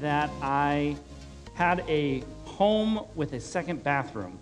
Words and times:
that 0.00 0.30
I 0.42 0.96
had 1.54 1.84
a 1.88 2.22
home 2.44 3.06
with 3.14 3.32
a 3.34 3.40
second 3.40 3.82
bathroom. 3.82 4.38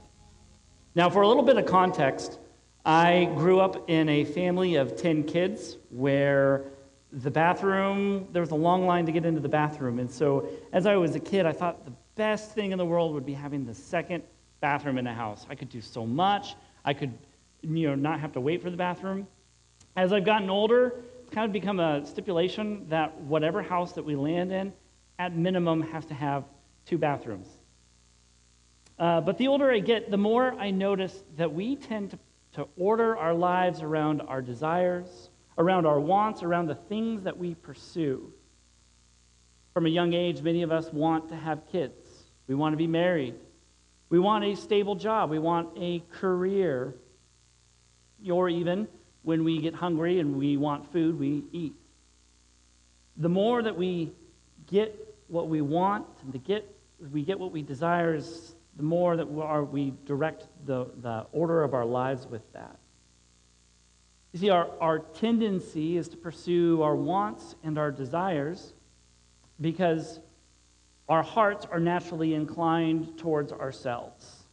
Now, 0.95 1.11
for 1.11 1.23
a 1.23 1.29
little 1.29 1.43
bit 1.43 1.57
of 1.57 1.67
context, 1.67 2.39
I 2.85 3.31
grew 3.37 3.61
up 3.61 3.89
in 3.91 4.09
a 4.09 4.25
family 4.25 4.77
of 4.77 4.97
10 4.97 5.25
kids 5.25 5.77
where 5.91 6.65
the 7.13 7.31
bathroom, 7.31 8.29
there 8.33 8.43
was 8.43 8.51
a 8.51 8.57
long 8.57 8.87
line 8.87 9.07
to 9.07 9.13
get 9.13 9.25
into 9.25 9.41
the 9.41 9.49
bathroom. 9.49 9.99
And 9.99 10.11
so, 10.11 10.49
as 10.73 10.87
I 10.87 10.97
was 10.97 11.15
a 11.15 11.21
kid, 11.21 11.47
I 11.47 11.53
thought 11.53 11.85
the 11.85 11.93
best 12.15 12.53
thing 12.53 12.73
in 12.73 12.79
the 12.79 12.85
world 12.85 13.15
would 13.15 13.27
be 13.27 13.35
having 13.35 13.65
the 13.65 13.75
second 13.75 14.23
bathroom 14.61 14.99
in 14.99 15.05
the 15.05 15.13
house. 15.13 15.47
I 15.49 15.55
could 15.55 15.69
do 15.69 15.81
so 15.81 16.07
much. 16.07 16.55
I 16.85 16.93
could, 16.93 17.13
you 17.63 17.89
know, 17.89 17.95
not 17.95 18.21
have 18.21 18.33
to 18.33 18.41
wait 18.41 18.63
for 18.63 18.71
the 18.71 18.77
bathroom. 18.77 19.27
As 19.97 20.13
I've 20.13 20.25
gotten 20.25 20.51
older, 20.51 20.95
it's 21.21 21.31
kind 21.31 21.45
of 21.45 21.53
become 21.53 21.81
a 21.81 22.05
stipulation 22.07 22.87
that 22.89 23.19
whatever 23.23 23.63
house 23.63 23.93
that 23.93 24.05
we 24.05 24.17
land 24.17 24.53
in, 24.53 24.73
at 25.19 25.37
minimum, 25.37 25.83
has 25.83 26.05
to 26.07 26.15
have 26.15 26.45
two 26.87 26.99
bathrooms. 26.99 27.49
Uh, 28.99 29.21
but 29.21 29.39
the 29.39 29.49
older 29.49 29.71
I 29.71 29.79
get, 29.79 30.11
the 30.11 30.17
more 30.17 30.53
I 30.55 30.71
notice 30.71 31.23
that 31.37 31.53
we 31.53 31.77
tend 31.77 32.11
to, 32.11 32.19
to 32.55 32.69
order 32.77 33.17
our 33.17 33.35
lives 33.35 33.83
around 33.83 34.23
our 34.23 34.43
desires, 34.43 35.31
around 35.57 35.87
our 35.87 36.01
wants, 36.01 36.43
around 36.43 36.67
the 36.67 36.75
things 36.75 37.23
that 37.25 37.37
we 37.37 37.55
pursue. 37.55 38.33
From 39.75 39.87
a 39.87 39.89
young 39.89 40.15
age, 40.15 40.43
many 40.43 40.63
of 40.63 40.73
us 40.73 40.93
want 40.93 41.29
to 41.29 41.37
have 41.37 41.67
kids. 41.71 41.95
We 42.49 42.55
want 42.55 42.73
to 42.73 42.77
be 42.77 42.87
married. 42.87 43.35
We 44.09 44.19
want 44.19 44.45
a 44.45 44.57
stable 44.57 44.97
job. 44.97 45.31
We 45.31 45.39
want 45.39 45.69
a 45.77 46.03
career. 46.11 46.95
Or 48.29 48.49
even 48.49 48.89
when 49.23 49.45
we 49.45 49.61
get 49.61 49.75
hungry 49.75 50.19
and 50.19 50.37
we 50.37 50.57
want 50.57 50.91
food, 50.93 51.19
we 51.21 51.45
eat. 51.53 51.75
The 53.17 53.29
more 53.29 53.63
that 53.63 53.77
we 53.77 54.13
get 54.67 55.08
what 55.29 55.49
we 55.49 55.61
want 55.61 56.07
and 56.23 56.33
to 56.33 56.39
get, 56.39 56.75
we 57.13 57.23
get 57.23 57.39
what 57.39 57.53
we 57.53 57.63
desire, 57.63 58.15
is 58.15 58.55
the 58.77 58.83
more 58.83 59.17
that 59.17 59.31
we, 59.31 59.43
are, 59.43 59.65
we 59.65 59.93
direct 60.05 60.47
the, 60.67 60.87
the 61.03 61.27
order 61.33 61.63
of 61.63 61.75
our 61.75 61.85
lives 61.85 62.27
with 62.27 62.53
that. 62.53 62.77
You 64.33 64.41
see, 64.41 64.51
our, 64.51 64.69
our 64.81 64.99
tendency 64.99 65.97
is 65.97 66.09
to 66.09 66.17
pursue 66.17 66.83
our 66.83 66.95
wants 66.95 67.55
and 67.65 67.79
our 67.79 67.91
desires 67.91 68.75
because 69.61 70.21
our 71.09 71.23
hearts 71.23 71.67
are 71.71 71.81
naturally 71.81 72.35
inclined 72.35 73.19
towards 73.19 73.53
ourselves. 73.53 74.45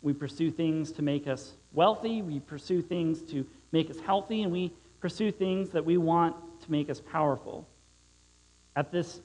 We 0.00 0.14
pursue 0.14 0.50
things 0.50 0.92
to 0.92 1.02
make 1.02 1.26
us 1.28 1.52
wealthy, 1.72 2.22
we 2.22 2.40
pursue 2.40 2.82
things 2.82 3.22
to 3.30 3.46
make 3.72 3.90
us 3.90 3.98
healthy, 4.00 4.42
and 4.42 4.52
we 4.52 4.72
pursue 5.00 5.30
things 5.30 5.70
that 5.70 5.84
we 5.84 5.96
want 5.96 6.34
to 6.62 6.70
make 6.70 6.88
us 6.88 7.00
powerful. 7.00 7.68
At 8.76 8.90
this, 8.90 9.20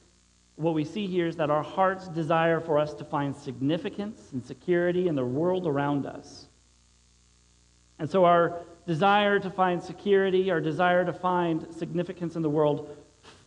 what 0.60 0.74
we 0.74 0.84
see 0.84 1.08
here 1.08 1.26
is 1.26 1.38
that 1.38 1.50
our 1.50 1.64
hearts 1.64 2.10
desire 2.10 2.60
for 2.60 2.78
us 2.78 2.94
to 2.96 3.06
find 3.06 3.34
significance 3.34 4.30
and 4.34 4.46
security 4.46 5.08
in 5.08 5.16
the 5.16 5.24
world 5.24 5.66
around 5.66 6.06
us. 6.06 6.48
And 7.98 8.10
so 8.10 8.26
our 8.26 8.60
desire 8.86 9.40
to 9.40 9.50
find 9.50 9.82
security, 9.82 10.52
our 10.52 10.60
desire 10.60 11.06
to 11.06 11.14
find 11.14 11.66
significance 11.74 12.36
in 12.36 12.42
the 12.42 12.50
world, 12.50 12.94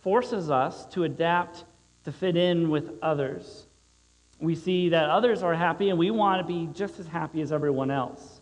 forces 0.01 0.51
us 0.51 0.87
to 0.87 1.05
adapt 1.05 1.65
to 2.05 2.13
fit 2.13 2.35
in 2.35 2.71
with 2.71 2.93
others. 3.03 3.67
We 4.41 4.55
see 4.55 4.89
that 4.89 5.11
others 5.11 5.43
are 5.43 5.55
happy, 5.55 5.91
and 5.91 5.99
we 5.99 6.11
want 6.11 6.41
to 6.41 6.51
be 6.51 6.73
just 6.73 6.99
as 6.99 7.07
happy 7.07 7.43
as 7.43 7.53
everyone 7.53 7.91
else. 7.91 8.41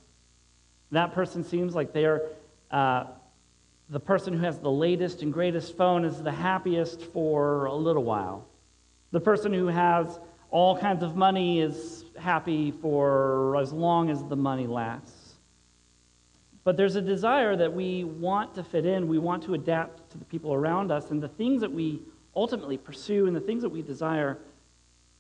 That 0.93 1.13
person 1.13 1.43
seems 1.43 1.75
like 1.75 1.93
they're 1.93 2.23
uh, 2.71 3.07
the 3.89 3.99
person 3.99 4.35
who 4.35 4.45
has 4.45 4.61
the 4.61 4.71
latest 4.71 5.23
and 5.23 5.33
greatest 5.33 5.77
phone 5.77 6.05
is 6.05 6.23
the 6.23 6.31
happiest 6.31 7.03
for 7.07 7.65
a 7.65 7.75
little 7.75 8.05
while. 8.05 8.47
The 9.13 9.21
person 9.21 9.53
who 9.53 9.67
has 9.67 10.21
all 10.51 10.77
kinds 10.77 11.03
of 11.03 11.17
money 11.17 11.61
is 11.61 12.05
happy 12.19 12.71
for 12.71 13.57
as 13.57 13.73
long 13.73 14.11
as 14.11 14.23
the 14.25 14.37
money 14.37 14.67
lasts. 14.67 15.35
But 16.63 16.77
there's 16.77 16.97
a 16.97 17.03
desire 17.03 17.57
that 17.57 17.73
we 17.73 18.05
want 18.05 18.55
to 18.55 18.63
fit 18.63 18.85
in, 18.85 19.09
we 19.09 19.19
want 19.19 19.43
to 19.45 19.55
adapt 19.55 20.11
to 20.11 20.19
the 20.19 20.25
people 20.25 20.53
around 20.53 20.93
us, 20.93 21.11
and 21.11 21.23
the 21.23 21.29
things 21.29 21.61
that 21.63 21.73
we 21.73 22.03
ultimately 22.37 22.77
pursue 22.77 23.27
and 23.27 23.35
the 23.35 23.41
things 23.41 23.63
that 23.63 23.71
we 23.71 23.83
desire 23.83 24.39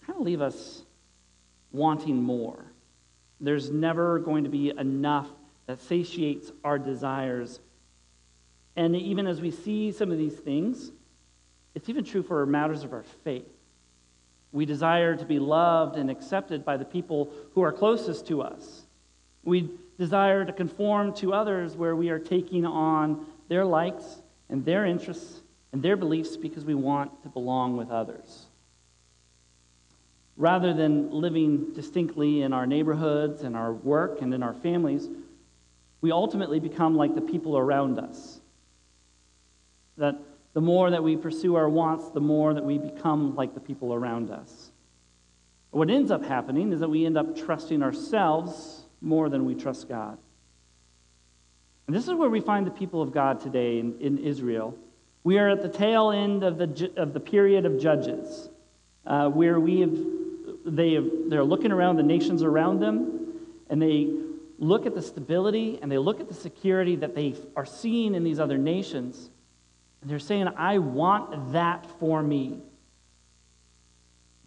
kind 0.06 0.18
of 0.18 0.24
leave 0.24 0.40
us 0.40 0.82
wanting 1.72 2.22
more. 2.22 2.64
There's 3.40 3.70
never 3.70 4.18
going 4.18 4.44
to 4.44 4.50
be 4.50 4.70
enough 4.70 5.28
that 5.66 5.80
satiates 5.80 6.52
our 6.62 6.78
desires. 6.78 7.60
And 8.76 8.94
even 8.94 9.26
as 9.26 9.40
we 9.40 9.50
see 9.50 9.92
some 9.92 10.10
of 10.10 10.18
these 10.18 10.34
things, 10.34 10.92
it's 11.74 11.88
even 11.88 12.04
true 12.04 12.22
for 12.22 12.44
matters 12.44 12.84
of 12.84 12.92
our 12.92 13.04
faith. 13.24 13.48
We 14.52 14.66
desire 14.66 15.16
to 15.16 15.24
be 15.24 15.38
loved 15.38 15.96
and 15.96 16.10
accepted 16.10 16.64
by 16.64 16.76
the 16.76 16.84
people 16.84 17.32
who 17.54 17.62
are 17.62 17.72
closest 17.72 18.26
to 18.28 18.42
us. 18.42 18.82
We 19.44 19.70
desire 19.98 20.44
to 20.44 20.52
conform 20.52 21.14
to 21.14 21.32
others 21.32 21.76
where 21.76 21.94
we 21.94 22.10
are 22.10 22.18
taking 22.18 22.66
on 22.66 23.26
their 23.48 23.64
likes 23.64 24.22
and 24.48 24.64
their 24.64 24.84
interests 24.84 25.40
and 25.72 25.82
their 25.82 25.96
beliefs 25.96 26.36
because 26.36 26.64
we 26.64 26.74
want 26.74 27.22
to 27.22 27.28
belong 27.28 27.76
with 27.76 27.90
others. 27.90 28.46
Rather 30.36 30.72
than 30.72 31.10
living 31.10 31.72
distinctly 31.74 32.42
in 32.42 32.52
our 32.52 32.66
neighborhoods 32.66 33.42
and 33.42 33.56
our 33.56 33.72
work 33.72 34.22
and 34.22 34.32
in 34.34 34.42
our 34.42 34.54
families, 34.54 35.08
we 36.00 36.10
ultimately 36.10 36.58
become 36.58 36.96
like 36.96 37.14
the 37.14 37.20
people 37.20 37.56
around 37.58 37.98
us. 37.98 38.40
That 39.98 40.16
the 40.52 40.60
more 40.60 40.90
that 40.90 41.02
we 41.02 41.16
pursue 41.16 41.54
our 41.54 41.68
wants, 41.68 42.10
the 42.10 42.20
more 42.20 42.54
that 42.54 42.64
we 42.64 42.78
become 42.78 43.36
like 43.36 43.54
the 43.54 43.60
people 43.60 43.94
around 43.94 44.30
us. 44.30 44.72
What 45.70 45.90
ends 45.90 46.10
up 46.10 46.24
happening 46.24 46.72
is 46.72 46.80
that 46.80 46.90
we 46.90 47.06
end 47.06 47.16
up 47.16 47.36
trusting 47.36 47.82
ourselves 47.82 48.84
more 49.00 49.28
than 49.28 49.44
we 49.44 49.54
trust 49.54 49.88
God. 49.88 50.18
And 51.86 51.96
this 51.96 52.08
is 52.08 52.14
where 52.14 52.28
we 52.28 52.40
find 52.40 52.66
the 52.66 52.72
people 52.72 53.02
of 53.02 53.12
God 53.12 53.40
today 53.40 53.78
in, 53.78 53.98
in 54.00 54.18
Israel. 54.18 54.76
We 55.22 55.38
are 55.38 55.48
at 55.48 55.62
the 55.62 55.68
tail 55.68 56.10
end 56.10 56.42
of 56.42 56.58
the, 56.58 56.92
of 56.96 57.12
the 57.12 57.20
period 57.20 57.66
of 57.66 57.78
Judges, 57.78 58.48
uh, 59.06 59.28
where 59.28 59.60
we 59.60 59.80
have, 59.80 59.96
they 60.64 60.94
have, 60.94 61.06
they're 61.26 61.44
looking 61.44 61.72
around 61.72 61.96
the 61.96 62.02
nations 62.02 62.42
around 62.42 62.80
them, 62.80 63.38
and 63.68 63.80
they 63.80 64.08
look 64.58 64.86
at 64.86 64.94
the 64.94 65.02
stability 65.02 65.78
and 65.80 65.90
they 65.90 65.98
look 65.98 66.20
at 66.20 66.28
the 66.28 66.34
security 66.34 66.94
that 66.96 67.14
they 67.14 67.34
are 67.56 67.64
seeing 67.64 68.14
in 68.14 68.24
these 68.24 68.38
other 68.38 68.58
nations. 68.58 69.30
They're 70.02 70.18
saying, 70.18 70.48
I 70.56 70.78
want 70.78 71.52
that 71.52 71.86
for 71.98 72.22
me. 72.22 72.60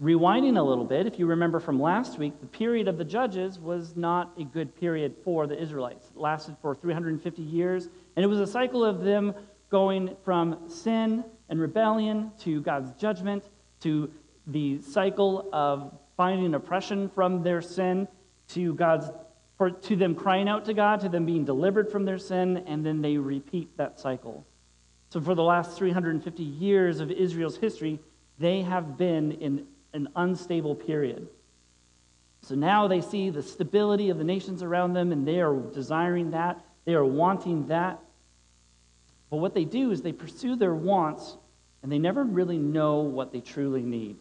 Rewinding 0.02 0.58
a 0.58 0.62
little 0.62 0.86
bit, 0.86 1.06
if 1.06 1.20
you 1.20 1.28
remember 1.28 1.60
from 1.60 1.80
last 1.80 2.18
week, 2.18 2.40
the 2.42 2.48
period 2.48 2.88
of 2.88 2.98
the 2.98 3.06
judges 3.06 3.60
was 3.60 3.96
not 3.96 4.32
a 4.38 4.44
good 4.44 4.76
period 4.76 5.16
for 5.24 5.46
the 5.46 5.62
Israelites. 5.62 6.10
It 6.10 6.18
lasted 6.18 6.58
for 6.62 6.74
350 6.74 7.42
years, 7.44 7.90
and 8.16 8.24
it 8.24 8.28
was 8.28 8.40
a 8.40 8.48
cycle 8.48 8.84
of 8.84 9.04
them 9.04 9.34
going 9.70 10.16
from 10.26 10.68
sin 10.68 11.24
and 11.50 11.62
rebellion 11.62 12.32
to 12.40 12.62
God's 12.62 12.92
judgment 13.00 13.44
to 13.82 14.12
the 14.48 14.82
cycle 14.82 15.50
of 15.54 15.94
finding 16.18 16.56
oppression 16.56 17.10
from 17.10 17.44
their 17.44 17.62
sin 17.62 18.08
to 18.50 18.74
God's 18.74 19.10
for, 19.58 19.70
to 19.70 19.96
them 19.96 20.16
crying 20.16 20.50
out 20.50 20.66
to 20.66 20.74
God, 20.74 21.02
to 21.02 21.10
them 21.10 21.26
being 21.26 21.46
delivered 21.46 21.92
from 21.92 22.06
their 22.06 22.18
sin, 22.18 22.64
and 22.66 22.84
then 22.86 23.02
they 23.02 23.18
repeat 23.18 23.78
that 23.78 24.00
cycle. 24.00 24.46
So, 25.14 25.22
for 25.22 25.36
the 25.36 25.44
last 25.44 25.78
350 25.78 26.42
years 26.42 27.00
of 27.00 27.12
Israel's 27.12 27.56
history, 27.56 28.00
they 28.40 28.64
have 28.64 28.98
been 28.98 29.34
in 29.34 29.68
an 29.94 30.10
unstable 30.16 30.74
period. 30.74 31.28
So 32.42 32.56
now 32.56 32.88
they 32.88 33.00
see 33.00 33.30
the 33.30 33.44
stability 33.44 34.10
of 34.10 34.18
the 34.18 34.24
nations 34.24 34.64
around 34.64 34.94
them, 34.94 35.12
and 35.12 35.28
they 35.28 35.40
are 35.40 35.54
desiring 35.54 36.32
that. 36.32 36.60
They 36.86 36.96
are 36.96 37.06
wanting 37.06 37.68
that. 37.68 38.00
But 39.30 39.38
what 39.38 39.54
they 39.54 39.66
do 39.66 39.92
is 39.92 40.02
they 40.02 40.14
pursue 40.14 40.56
their 40.56 40.74
wants, 40.74 41.38
and 41.84 41.92
they 41.92 42.00
never 42.00 42.24
really 42.24 42.58
know 42.58 43.02
what 43.02 43.32
they 43.32 43.40
truly 43.40 43.84
need. 43.84 44.18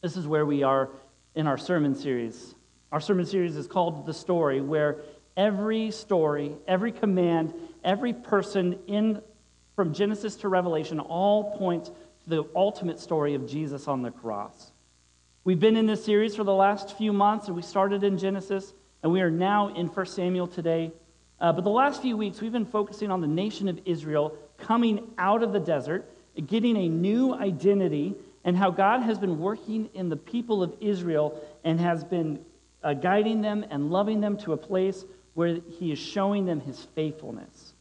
This 0.00 0.16
is 0.16 0.26
where 0.26 0.44
we 0.44 0.64
are 0.64 0.90
in 1.36 1.46
our 1.46 1.58
sermon 1.58 1.94
series 1.94 2.56
our 2.90 3.00
sermon 3.00 3.26
series 3.26 3.56
is 3.56 3.68
called 3.68 4.04
The 4.04 4.14
Story, 4.14 4.60
where 4.60 4.98
every 5.36 5.92
story, 5.92 6.56
every 6.66 6.90
command, 6.90 7.54
every 7.84 8.12
person 8.12 8.78
in 8.88 9.20
from 9.76 9.92
Genesis 9.92 10.36
to 10.36 10.48
Revelation 10.48 11.00
all 11.00 11.56
point 11.56 11.86
to 11.86 11.92
the 12.28 12.44
ultimate 12.54 13.00
story 13.00 13.34
of 13.34 13.46
Jesus 13.46 13.88
on 13.88 14.02
the 14.02 14.10
cross. 14.10 14.72
We've 15.44 15.60
been 15.60 15.76
in 15.76 15.86
this 15.86 16.04
series 16.04 16.34
for 16.34 16.44
the 16.44 16.54
last 16.54 16.96
few 16.96 17.12
months, 17.12 17.48
and 17.48 17.56
we 17.56 17.62
started 17.62 18.02
in 18.02 18.16
Genesis, 18.16 18.72
and 19.02 19.12
we 19.12 19.20
are 19.20 19.30
now 19.30 19.74
in 19.74 19.88
1 19.88 20.06
Samuel 20.06 20.46
today. 20.46 20.90
Uh, 21.40 21.52
but 21.52 21.64
the 21.64 21.70
last 21.70 22.00
few 22.00 22.16
weeks, 22.16 22.40
we've 22.40 22.52
been 22.52 22.64
focusing 22.64 23.10
on 23.10 23.20
the 23.20 23.26
nation 23.26 23.68
of 23.68 23.78
Israel 23.84 24.36
coming 24.56 25.10
out 25.18 25.42
of 25.42 25.52
the 25.52 25.60
desert, 25.60 26.10
getting 26.46 26.76
a 26.76 26.88
new 26.88 27.34
identity, 27.34 28.14
and 28.44 28.56
how 28.56 28.70
God 28.70 29.02
has 29.02 29.18
been 29.18 29.38
working 29.38 29.90
in 29.92 30.08
the 30.08 30.16
people 30.16 30.62
of 30.62 30.72
Israel 30.80 31.38
and 31.64 31.80
has 31.80 32.04
been 32.04 32.38
uh, 32.82 32.94
guiding 32.94 33.42
them 33.42 33.66
and 33.70 33.90
loving 33.90 34.20
them 34.20 34.36
to 34.38 34.52
a 34.52 34.56
place 34.56 35.04
where 35.34 35.58
he 35.78 35.90
is 35.90 35.98
showing 35.98 36.46
them 36.46 36.60
his 36.60 36.86
faithfulness. 36.94 37.73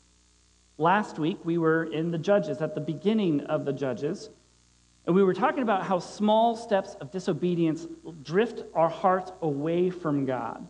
Last 0.78 1.20
week, 1.20 1.38
we 1.44 1.58
were 1.58 1.84
in 1.84 2.12
the 2.12 2.18
Judges, 2.18 2.62
at 2.62 2.74
the 2.74 2.82
beginning 2.82 3.42
of 3.42 3.64
the 3.66 3.74
Judges, 3.74 4.30
And 5.06 5.16
we 5.16 5.24
were 5.24 5.34
talking 5.34 5.64
about 5.64 5.86
how 5.86 6.00
small 6.00 6.56
steps 6.56 6.96
of 7.02 7.12
disobedience 7.12 7.88
drift 8.24 8.64
our 8.74 8.90
hearts 8.90 9.32
away 9.42 9.90
from 9.90 10.26
God. 10.26 10.66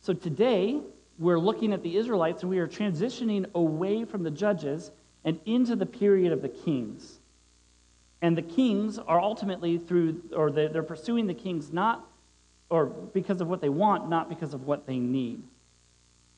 So 0.00 0.12
today, 0.12 0.80
we're 1.18 1.38
looking 1.38 1.72
at 1.72 1.82
the 1.82 1.96
Israelites 1.96 2.42
and 2.42 2.50
we 2.50 2.58
are 2.58 2.68
transitioning 2.68 3.46
away 3.54 4.04
from 4.04 4.22
the 4.22 4.30
judges 4.30 4.90
and 5.24 5.40
into 5.46 5.76
the 5.76 5.86
period 5.86 6.32
of 6.32 6.42
the 6.42 6.48
kings. 6.48 7.20
And 8.20 8.36
the 8.36 8.42
kings 8.42 8.98
are 8.98 9.20
ultimately 9.20 9.78
through, 9.78 10.22
or 10.36 10.50
they're 10.50 10.82
pursuing 10.82 11.26
the 11.26 11.34
kings 11.34 11.72
not, 11.72 12.06
or 12.68 12.86
because 12.86 13.40
of 13.40 13.48
what 13.48 13.60
they 13.62 13.68
want, 13.68 14.10
not 14.10 14.28
because 14.28 14.52
of 14.52 14.66
what 14.66 14.86
they 14.86 14.98
need. 14.98 15.42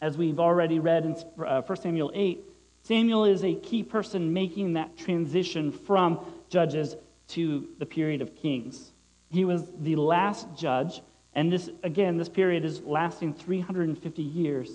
As 0.00 0.18
we've 0.18 0.38
already 0.38 0.78
read 0.78 1.04
in 1.04 1.12
1 1.12 1.48
uh, 1.48 1.74
Samuel 1.74 2.10
8, 2.14 2.44
Samuel 2.82 3.24
is 3.24 3.42
a 3.42 3.54
key 3.54 3.82
person 3.82 4.32
making 4.32 4.74
that 4.74 4.96
transition 4.96 5.72
from 5.72 6.24
judges 6.48 6.96
to 7.28 7.68
the 7.78 7.86
period 7.86 8.22
of 8.22 8.36
kings. 8.36 8.92
He 9.30 9.44
was 9.44 9.68
the 9.80 9.96
last 9.96 10.46
judge, 10.56 11.02
and 11.34 11.52
this, 11.52 11.68
again, 11.82 12.16
this 12.16 12.28
period 12.28 12.64
is 12.64 12.82
lasting 12.82 13.34
350 13.34 14.22
years. 14.22 14.70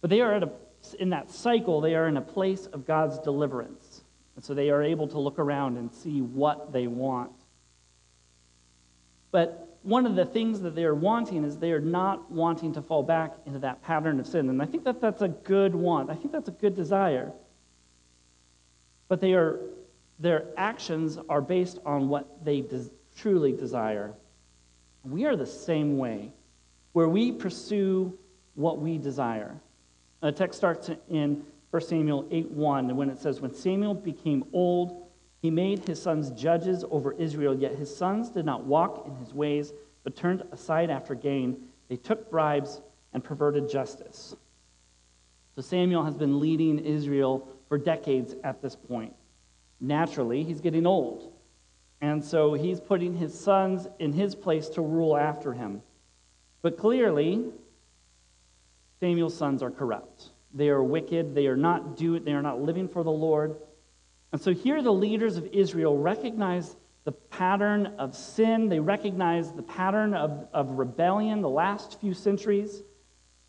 But 0.00 0.10
they 0.10 0.20
are 0.20 0.34
at 0.34 0.42
a, 0.42 0.50
in 0.98 1.10
that 1.10 1.30
cycle, 1.30 1.80
they 1.80 1.94
are 1.94 2.08
in 2.08 2.16
a 2.16 2.22
place 2.22 2.66
of 2.66 2.86
God's 2.86 3.18
deliverance. 3.18 4.02
And 4.36 4.44
so 4.44 4.54
they 4.54 4.70
are 4.70 4.82
able 4.82 5.08
to 5.08 5.18
look 5.18 5.38
around 5.38 5.76
and 5.76 5.92
see 5.92 6.22
what 6.22 6.72
they 6.72 6.86
want. 6.86 7.32
But 9.30 9.77
one 9.88 10.04
of 10.04 10.16
the 10.16 10.26
things 10.26 10.60
that 10.60 10.74
they 10.74 10.84
are 10.84 10.94
wanting 10.94 11.44
is 11.44 11.56
they 11.56 11.72
are 11.72 11.80
not 11.80 12.30
wanting 12.30 12.74
to 12.74 12.82
fall 12.82 13.02
back 13.02 13.32
into 13.46 13.58
that 13.60 13.82
pattern 13.82 14.20
of 14.20 14.26
sin. 14.26 14.50
And 14.50 14.60
I 14.60 14.66
think 14.66 14.84
that 14.84 15.00
that's 15.00 15.22
a 15.22 15.28
good 15.28 15.74
want. 15.74 16.10
I 16.10 16.14
think 16.14 16.30
that's 16.30 16.48
a 16.48 16.52
good 16.52 16.76
desire. 16.76 17.32
But 19.08 19.22
they 19.22 19.32
are, 19.32 19.60
their 20.18 20.44
actions 20.58 21.18
are 21.30 21.40
based 21.40 21.78
on 21.86 22.10
what 22.10 22.44
they 22.44 22.60
des- 22.60 22.90
truly 23.16 23.52
desire. 23.52 24.12
We 25.04 25.24
are 25.24 25.36
the 25.36 25.46
same 25.46 25.96
way, 25.96 26.32
where 26.92 27.08
we 27.08 27.32
pursue 27.32 28.12
what 28.56 28.78
we 28.78 28.98
desire. 28.98 29.58
The 30.20 30.32
text 30.32 30.58
starts 30.58 30.90
in 31.08 31.46
1 31.70 31.80
Samuel 31.80 32.26
8 32.30 32.50
1, 32.50 32.94
when 32.94 33.08
it 33.08 33.18
says, 33.18 33.40
When 33.40 33.54
Samuel 33.54 33.94
became 33.94 34.44
old, 34.52 35.07
he 35.40 35.50
made 35.50 35.86
his 35.86 36.00
sons 36.00 36.30
judges 36.30 36.84
over 36.90 37.12
Israel, 37.12 37.56
yet 37.56 37.76
his 37.76 37.94
sons 37.94 38.30
did 38.30 38.44
not 38.44 38.64
walk 38.64 39.06
in 39.06 39.14
his 39.16 39.32
ways, 39.32 39.72
but 40.02 40.16
turned 40.16 40.42
aside 40.52 40.90
after 40.90 41.14
gain. 41.14 41.56
They 41.88 41.96
took 41.96 42.30
bribes 42.30 42.80
and 43.12 43.22
perverted 43.22 43.70
justice. 43.70 44.34
So 45.54 45.62
Samuel 45.62 46.04
has 46.04 46.16
been 46.16 46.40
leading 46.40 46.78
Israel 46.78 47.48
for 47.68 47.78
decades 47.78 48.34
at 48.44 48.62
this 48.62 48.74
point. 48.74 49.14
Naturally, 49.80 50.42
he's 50.42 50.60
getting 50.60 50.86
old. 50.86 51.32
And 52.00 52.24
so 52.24 52.54
he's 52.54 52.80
putting 52.80 53.14
his 53.14 53.38
sons 53.38 53.88
in 53.98 54.12
his 54.12 54.34
place 54.34 54.68
to 54.70 54.82
rule 54.82 55.16
after 55.16 55.52
him. 55.52 55.82
But 56.62 56.76
clearly, 56.76 57.44
Samuel's 59.00 59.36
sons 59.36 59.62
are 59.62 59.70
corrupt. 59.70 60.30
They 60.54 60.68
are 60.68 60.82
wicked. 60.82 61.34
They 61.34 61.46
are 61.46 61.56
not 61.56 61.96
do 61.96 62.18
they 62.18 62.32
are 62.32 62.42
not 62.42 62.60
living 62.60 62.88
for 62.88 63.02
the 63.04 63.10
Lord. 63.10 63.56
And 64.32 64.40
so 64.40 64.52
here 64.52 64.82
the 64.82 64.92
leaders 64.92 65.36
of 65.36 65.46
Israel 65.46 65.96
recognize 65.96 66.76
the 67.04 67.12
pattern 67.12 67.86
of 67.98 68.14
sin. 68.14 68.68
They 68.68 68.80
recognize 68.80 69.52
the 69.52 69.62
pattern 69.62 70.12
of, 70.14 70.46
of 70.52 70.72
rebellion 70.72 71.40
the 71.40 71.48
last 71.48 72.00
few 72.00 72.12
centuries. 72.12 72.82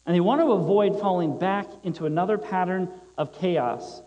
And 0.05 0.15
they 0.15 0.21
want 0.21 0.41
to 0.41 0.53
avoid 0.53 0.99
falling 0.99 1.37
back 1.37 1.67
into 1.83 2.05
another 2.05 2.37
pattern 2.37 2.89
of 3.17 3.33
chaos. 3.33 4.01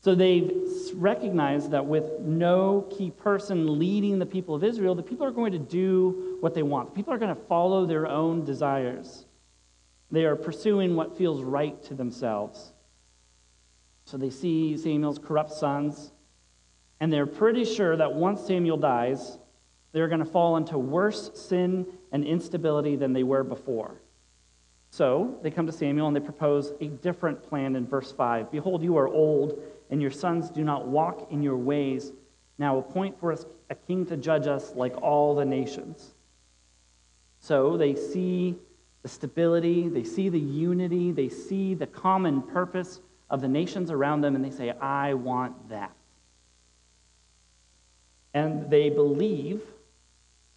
So 0.00 0.14
they've 0.14 0.52
recognized 0.94 1.70
that 1.70 1.86
with 1.86 2.20
no 2.20 2.88
key 2.90 3.10
person 3.10 3.78
leading 3.78 4.18
the 4.18 4.26
people 4.26 4.54
of 4.54 4.64
Israel, 4.64 4.94
the 4.94 5.02
people 5.02 5.24
are 5.24 5.30
going 5.30 5.52
to 5.52 5.58
do 5.58 6.36
what 6.40 6.54
they 6.54 6.64
want. 6.64 6.90
The 6.90 6.96
people 6.96 7.14
are 7.14 7.18
going 7.18 7.34
to 7.34 7.42
follow 7.42 7.86
their 7.86 8.08
own 8.08 8.44
desires. 8.44 9.24
They 10.10 10.24
are 10.24 10.36
pursuing 10.36 10.96
what 10.96 11.16
feels 11.16 11.42
right 11.42 11.80
to 11.84 11.94
themselves. 11.94 12.71
So 14.12 14.18
they 14.18 14.28
see 14.28 14.76
Samuel's 14.76 15.18
corrupt 15.18 15.52
sons, 15.52 16.12
and 17.00 17.10
they're 17.10 17.24
pretty 17.24 17.64
sure 17.64 17.96
that 17.96 18.12
once 18.12 18.42
Samuel 18.42 18.76
dies, 18.76 19.38
they're 19.92 20.06
going 20.06 20.20
to 20.20 20.26
fall 20.26 20.58
into 20.58 20.76
worse 20.76 21.30
sin 21.32 21.86
and 22.12 22.22
instability 22.22 22.94
than 22.94 23.14
they 23.14 23.22
were 23.22 23.42
before. 23.42 24.02
So 24.90 25.38
they 25.42 25.50
come 25.50 25.64
to 25.64 25.72
Samuel 25.72 26.08
and 26.08 26.14
they 26.14 26.20
propose 26.20 26.74
a 26.82 26.88
different 26.88 27.42
plan 27.42 27.74
in 27.74 27.86
verse 27.86 28.12
5. 28.12 28.52
Behold, 28.52 28.82
you 28.82 28.98
are 28.98 29.08
old, 29.08 29.58
and 29.88 30.02
your 30.02 30.10
sons 30.10 30.50
do 30.50 30.62
not 30.62 30.86
walk 30.86 31.32
in 31.32 31.42
your 31.42 31.56
ways. 31.56 32.12
Now 32.58 32.76
appoint 32.76 33.18
for 33.18 33.32
us 33.32 33.46
a 33.70 33.74
king 33.74 34.04
to 34.04 34.18
judge 34.18 34.46
us 34.46 34.74
like 34.74 34.94
all 35.00 35.34
the 35.34 35.46
nations. 35.46 36.12
So 37.38 37.78
they 37.78 37.94
see 37.94 38.56
the 39.00 39.08
stability, 39.08 39.88
they 39.88 40.04
see 40.04 40.28
the 40.28 40.38
unity, 40.38 41.12
they 41.12 41.30
see 41.30 41.72
the 41.72 41.86
common 41.86 42.42
purpose 42.42 43.00
of 43.32 43.40
the 43.40 43.48
nations 43.48 43.90
around 43.90 44.20
them, 44.20 44.36
and 44.36 44.44
they 44.44 44.50
say, 44.50 44.70
I 44.70 45.14
want 45.14 45.70
that. 45.70 45.90
And 48.34 48.70
they 48.70 48.90
believe 48.90 49.62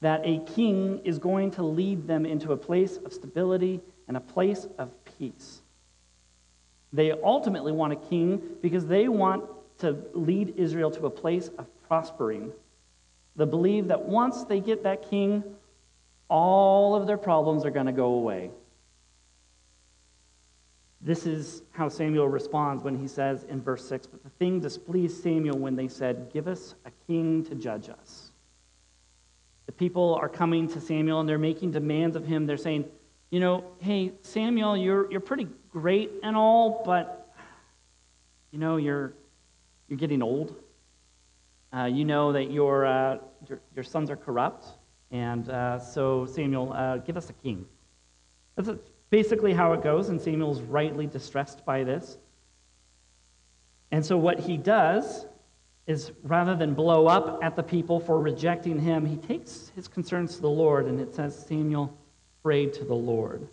that 0.01 0.22
a 0.25 0.39
king 0.39 1.01
is 1.06 1.18
going 1.18 1.51
to 1.51 1.63
lead 1.63 2.06
them 2.06 2.25
into 2.25 2.51
a 2.51 2.57
place 2.57 2.98
of 2.98 3.13
stability 3.13 3.80
and 4.10 4.18
a 4.18 4.19
place 4.19 4.68
of 4.77 4.92
peace. 5.18 5.62
They 6.92 7.12
ultimately 7.12 7.72
want 7.72 7.94
a 7.94 7.95
king 7.95 8.42
because 8.62 8.86
they 8.86 9.07
want 9.07 9.45
to 9.80 9.98
lead 10.13 10.54
Israel 10.57 10.92
to 10.92 11.06
a 11.06 11.10
place 11.10 11.50
of 11.57 11.68
prospering. 11.88 12.51
They 13.38 13.45
believe 13.45 13.88
that 13.88 14.04
once 14.04 14.44
they 14.44 14.60
get 14.60 14.83
that 14.83 15.10
king, 15.10 15.44
all 16.27 16.95
of 16.95 17.07
their 17.07 17.18
problems 17.18 17.66
are 17.66 17.72
going 17.72 17.86
to 17.86 17.94
go 17.94 18.13
away. 18.13 18.51
This 21.06 21.28
is 21.28 21.62
how 21.69 21.88
Samuel 21.88 22.28
responds 22.28 22.84
when 22.84 22.98
he 22.98 23.07
says 23.07 23.44
in 23.44 23.62
verse 23.62 23.88
6 23.88 24.07
But 24.07 24.24
the 24.24 24.30
thing 24.31 24.60
displeased 24.60 25.22
Samuel 25.22 25.56
when 25.56 25.75
they 25.75 25.88
said, 25.88 26.31
Give 26.34 26.48
us 26.48 26.74
a 26.84 26.92
king 27.06 27.46
to 27.46 27.54
judge 27.54 27.90
us. 27.90 28.31
The 29.68 29.72
people 29.72 30.15
are 30.15 30.27
coming 30.27 30.68
to 30.70 30.82
Samuel 30.82 31.20
and 31.20 31.29
they're 31.29 31.38
making 31.38 31.72
demands 31.72 32.15
of 32.15 32.25
him. 32.25 32.48
They're 32.48 32.58
saying, 32.58 32.86
You 33.29 33.39
know, 33.39 33.63
hey, 33.77 34.13
Samuel, 34.24 34.75
you're, 34.75 35.10
you're 35.12 35.20
pretty 35.20 35.48
great 35.72 36.10
and 36.24 36.36
all, 36.36 36.82
but, 36.84 37.32
you 38.50 38.58
know, 38.58 38.77
you're, 38.77 39.13
you're 39.88 40.00
getting 40.00 40.24
old. 40.24 40.56
Uh, 41.72 41.86
you 41.86 42.03
know 42.03 42.32
that 42.32 42.50
your, 42.50 42.88
uh, 42.88 43.18
your, 43.48 43.60
your, 43.75 43.84
sons 43.84 44.10
are 44.10 44.15
corrupt. 44.15 44.65
And 45.12 45.50
uh, 45.50 45.77
so, 45.77 46.25
Samuel, 46.25 46.74
uh, 46.74 46.98
give 46.98 47.15
us 47.15 47.29
a 47.29 47.34
king. 47.34 47.68
That's 48.56 48.70
a 48.70 48.79
basically 49.15 49.53
how 49.53 49.72
it 49.72 49.81
goes, 49.81 50.10
and 50.10 50.19
Samuel's 50.19 50.60
rightly 50.60 51.07
distressed 51.07 51.63
by 51.63 51.86
this. 51.86 52.17
And 53.89 54.05
so, 54.05 54.17
what 54.17 54.41
he 54.41 54.57
does 54.57 55.25
is 55.88 56.12
rather 56.24 56.53
than 56.53 56.74
blow 56.74 57.07
up 57.07 57.39
at 57.41 57.55
the 57.55 57.63
people 57.63 57.98
for 57.98 58.19
rejecting 58.19 58.77
him, 58.77 59.05
he 59.05 59.15
takes 59.15 59.72
his 59.74 59.88
concerns 59.88 60.36
to 60.36 60.41
the 60.41 60.50
Lord, 60.50 60.88
and 60.88 61.00
it 61.00 61.15
says 61.15 61.45
Samuel 61.48 61.98
prayed 62.43 62.74
to 62.74 62.84
the 62.84 62.93
Lord. 62.93 63.48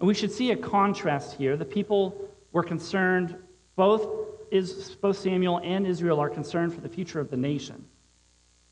And 0.00 0.08
we 0.08 0.14
should 0.14 0.32
see 0.32 0.50
a 0.50 0.56
contrast 0.56 1.36
here. 1.36 1.56
The 1.56 1.64
people 1.64 2.28
were 2.50 2.64
concerned, 2.64 3.36
both, 3.76 4.04
is, 4.50 4.96
both 5.00 5.16
Samuel 5.16 5.60
and 5.62 5.86
Israel 5.86 6.18
are 6.18 6.28
concerned 6.28 6.74
for 6.74 6.80
the 6.80 6.88
future 6.88 7.20
of 7.20 7.30
the 7.30 7.36
nation. 7.36 7.84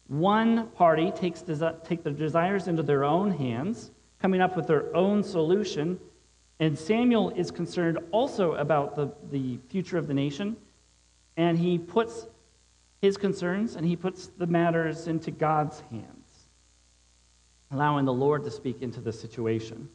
One 0.08 0.66
party 0.70 1.12
takes 1.12 1.44
take 1.84 2.02
their 2.02 2.12
desires 2.12 2.66
into 2.66 2.82
their 2.82 3.04
own 3.04 3.30
hands 3.30 3.92
coming 4.20 4.40
up 4.40 4.56
with 4.56 4.66
their 4.66 4.94
own 4.94 5.22
solution. 5.22 5.98
And 6.60 6.78
Samuel 6.78 7.30
is 7.30 7.50
concerned 7.50 7.98
also 8.10 8.54
about 8.54 8.96
the, 8.96 9.12
the 9.30 9.58
future 9.68 9.98
of 9.98 10.06
the 10.06 10.14
nation. 10.14 10.56
And 11.36 11.56
he 11.58 11.78
puts 11.78 12.26
his 13.00 13.16
concerns 13.16 13.76
and 13.76 13.86
he 13.86 13.96
puts 13.96 14.26
the 14.26 14.46
matters 14.46 15.06
into 15.06 15.30
God's 15.30 15.80
hands, 15.90 16.48
allowing 17.70 18.04
the 18.04 18.12
Lord 18.12 18.44
to 18.44 18.50
speak 18.50 18.82
into 18.82 19.00
the 19.00 19.12
situation. 19.12 19.88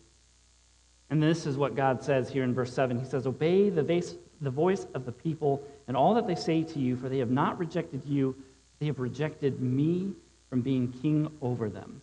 And 1.09 1.21
this 1.21 1.45
is 1.45 1.57
what 1.57 1.75
God 1.75 2.01
says 2.01 2.29
here 2.29 2.43
in 2.43 2.53
verse 2.53 2.73
7. 2.73 2.97
He 2.97 3.05
says, 3.05 3.27
Obey 3.27 3.69
the, 3.69 3.83
vase, 3.83 4.15
the 4.41 4.49
voice 4.49 4.87
of 4.93 5.05
the 5.05 5.11
people 5.11 5.61
and 5.87 5.97
all 5.97 6.13
that 6.13 6.27
they 6.27 6.35
say 6.35 6.63
to 6.63 6.79
you, 6.79 6.95
for 6.95 7.09
they 7.09 7.19
have 7.19 7.29
not 7.29 7.59
rejected 7.59 8.03
you, 8.05 8.35
they 8.79 8.85
have 8.85 8.99
rejected 8.99 9.61
me 9.61 10.13
from 10.49 10.61
being 10.61 10.91
king 11.01 11.29
over 11.41 11.69
them. 11.69 12.01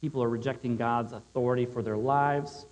People 0.00 0.22
are 0.22 0.28
rejecting 0.28 0.76
God's 0.76 1.12
authority 1.12 1.66
for 1.66 1.82
their 1.82 1.96
lives, 1.96 2.66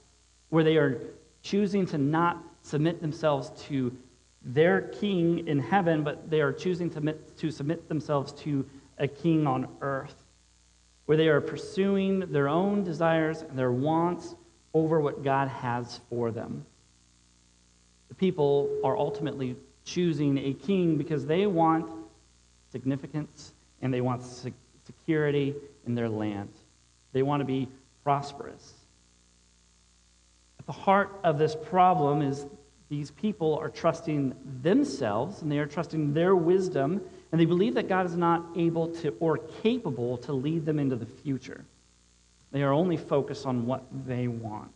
where 0.48 0.64
they 0.64 0.76
are 0.76 1.00
choosing 1.42 1.86
to 1.86 1.98
not 1.98 2.42
submit 2.62 3.00
themselves 3.00 3.50
to 3.64 3.96
their 4.42 4.80
king 4.80 5.46
in 5.46 5.58
heaven, 5.58 6.02
but 6.02 6.30
they 6.30 6.40
are 6.40 6.52
choosing 6.52 6.88
to 6.90 6.94
submit, 6.94 7.36
to 7.38 7.50
submit 7.50 7.88
themselves 7.88 8.32
to 8.32 8.64
a 8.98 9.06
king 9.06 9.46
on 9.46 9.68
earth, 9.80 10.24
where 11.06 11.16
they 11.16 11.28
are 11.28 11.40
pursuing 11.40 12.20
their 12.32 12.48
own 12.48 12.84
desires 12.84 13.42
and 13.42 13.58
their 13.58 13.72
wants 13.72 14.34
over 14.74 15.00
what 15.00 15.22
God 15.22 15.48
has 15.48 16.00
for 16.08 16.30
them. 16.30 16.64
The 18.08 18.14
people 18.14 18.68
are 18.84 18.96
ultimately 18.96 19.56
choosing 19.84 20.38
a 20.38 20.52
king 20.54 20.96
because 20.96 21.26
they 21.26 21.46
want 21.46 21.90
significance 22.70 23.52
and 23.80 23.92
they 23.92 24.00
want 24.00 24.22
security 24.84 25.54
in 25.86 25.94
their 25.94 26.08
land. 26.08 26.50
They 27.12 27.22
want 27.22 27.40
to 27.40 27.44
be 27.44 27.68
prosperous. 28.04 28.74
At 30.58 30.66
the 30.66 30.72
heart 30.72 31.18
of 31.24 31.38
this 31.38 31.56
problem 31.56 32.22
is 32.22 32.46
these 32.88 33.10
people 33.10 33.58
are 33.58 33.68
trusting 33.68 34.34
themselves 34.62 35.42
and 35.42 35.52
they 35.52 35.58
are 35.58 35.66
trusting 35.66 36.14
their 36.14 36.34
wisdom, 36.34 37.00
and 37.30 37.40
they 37.40 37.44
believe 37.44 37.74
that 37.74 37.88
God 37.88 38.06
is 38.06 38.16
not 38.16 38.46
able 38.56 38.88
to 38.96 39.14
or 39.20 39.38
capable 39.62 40.16
to 40.18 40.32
lead 40.32 40.64
them 40.64 40.78
into 40.78 40.96
the 40.96 41.06
future. 41.06 41.64
They 42.50 42.62
are 42.62 42.72
only 42.72 42.96
focused 42.96 43.44
on 43.44 43.66
what 43.66 43.84
they 44.06 44.26
want. 44.26 44.72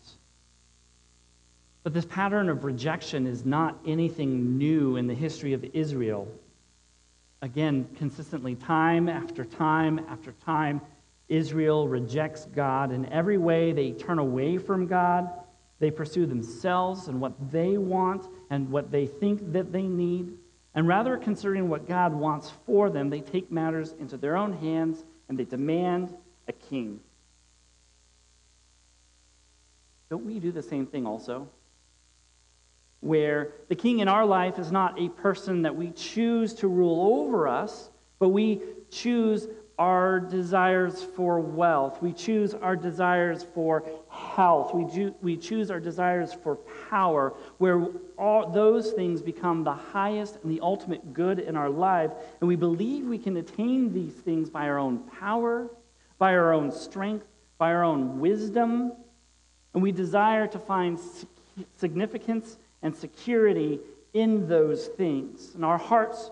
But 1.82 1.94
this 1.94 2.04
pattern 2.04 2.48
of 2.48 2.64
rejection 2.64 3.26
is 3.26 3.44
not 3.44 3.78
anything 3.86 4.58
new 4.58 4.96
in 4.96 5.06
the 5.06 5.14
history 5.14 5.52
of 5.52 5.64
Israel. 5.72 6.28
Again, 7.40 7.88
consistently, 7.96 8.54
time 8.54 9.08
after 9.08 9.44
time 9.44 9.98
after 10.08 10.32
time, 10.44 10.80
Israel 11.32 11.88
rejects 11.88 12.44
God. 12.54 12.92
In 12.92 13.06
every 13.06 13.38
way, 13.38 13.72
they 13.72 13.92
turn 13.92 14.18
away 14.18 14.58
from 14.58 14.86
God. 14.86 15.30
They 15.78 15.90
pursue 15.90 16.26
themselves 16.26 17.08
and 17.08 17.20
what 17.20 17.50
they 17.50 17.78
want 17.78 18.28
and 18.50 18.70
what 18.70 18.90
they 18.90 19.06
think 19.06 19.52
that 19.52 19.72
they 19.72 19.84
need. 19.84 20.34
And 20.74 20.86
rather 20.86 21.16
considering 21.16 21.70
what 21.70 21.88
God 21.88 22.12
wants 22.12 22.52
for 22.66 22.90
them, 22.90 23.08
they 23.08 23.20
take 23.20 23.50
matters 23.50 23.94
into 23.98 24.18
their 24.18 24.36
own 24.36 24.52
hands 24.52 25.04
and 25.28 25.38
they 25.38 25.44
demand 25.44 26.14
a 26.48 26.52
king. 26.52 27.00
Don't 30.10 30.26
we 30.26 30.38
do 30.38 30.52
the 30.52 30.62
same 30.62 30.86
thing 30.86 31.06
also? 31.06 31.48
Where 33.00 33.52
the 33.68 33.74
king 33.74 34.00
in 34.00 34.08
our 34.08 34.26
life 34.26 34.58
is 34.58 34.70
not 34.70 35.00
a 35.00 35.08
person 35.08 35.62
that 35.62 35.74
we 35.74 35.92
choose 35.92 36.52
to 36.56 36.68
rule 36.68 37.22
over 37.22 37.48
us, 37.48 37.90
but 38.18 38.28
we 38.28 38.60
choose 38.90 39.48
our 39.78 40.20
desires 40.20 41.02
for 41.02 41.40
wealth. 41.40 42.02
We 42.02 42.12
choose 42.12 42.54
our 42.54 42.76
desires 42.76 43.46
for 43.54 43.84
health. 44.08 44.74
We, 44.74 44.84
do, 44.84 45.14
we 45.22 45.36
choose 45.36 45.70
our 45.70 45.80
desires 45.80 46.32
for 46.32 46.56
power, 46.90 47.34
where 47.58 47.86
all 48.18 48.50
those 48.50 48.92
things 48.92 49.22
become 49.22 49.64
the 49.64 49.72
highest 49.72 50.38
and 50.42 50.50
the 50.50 50.60
ultimate 50.60 51.14
good 51.14 51.38
in 51.38 51.56
our 51.56 51.70
life. 51.70 52.10
And 52.40 52.48
we 52.48 52.56
believe 52.56 53.06
we 53.06 53.18
can 53.18 53.36
attain 53.36 53.92
these 53.92 54.14
things 54.14 54.50
by 54.50 54.68
our 54.68 54.78
own 54.78 54.98
power, 55.18 55.68
by 56.18 56.34
our 56.34 56.52
own 56.52 56.70
strength, 56.70 57.26
by 57.58 57.72
our 57.72 57.84
own 57.84 58.20
wisdom. 58.20 58.92
And 59.74 59.82
we 59.82 59.92
desire 59.92 60.46
to 60.48 60.58
find 60.58 60.98
significance 61.78 62.58
and 62.82 62.94
security 62.94 63.80
in 64.12 64.48
those 64.48 64.88
things. 64.88 65.54
And 65.54 65.64
our 65.64 65.78
hearts 65.78 66.30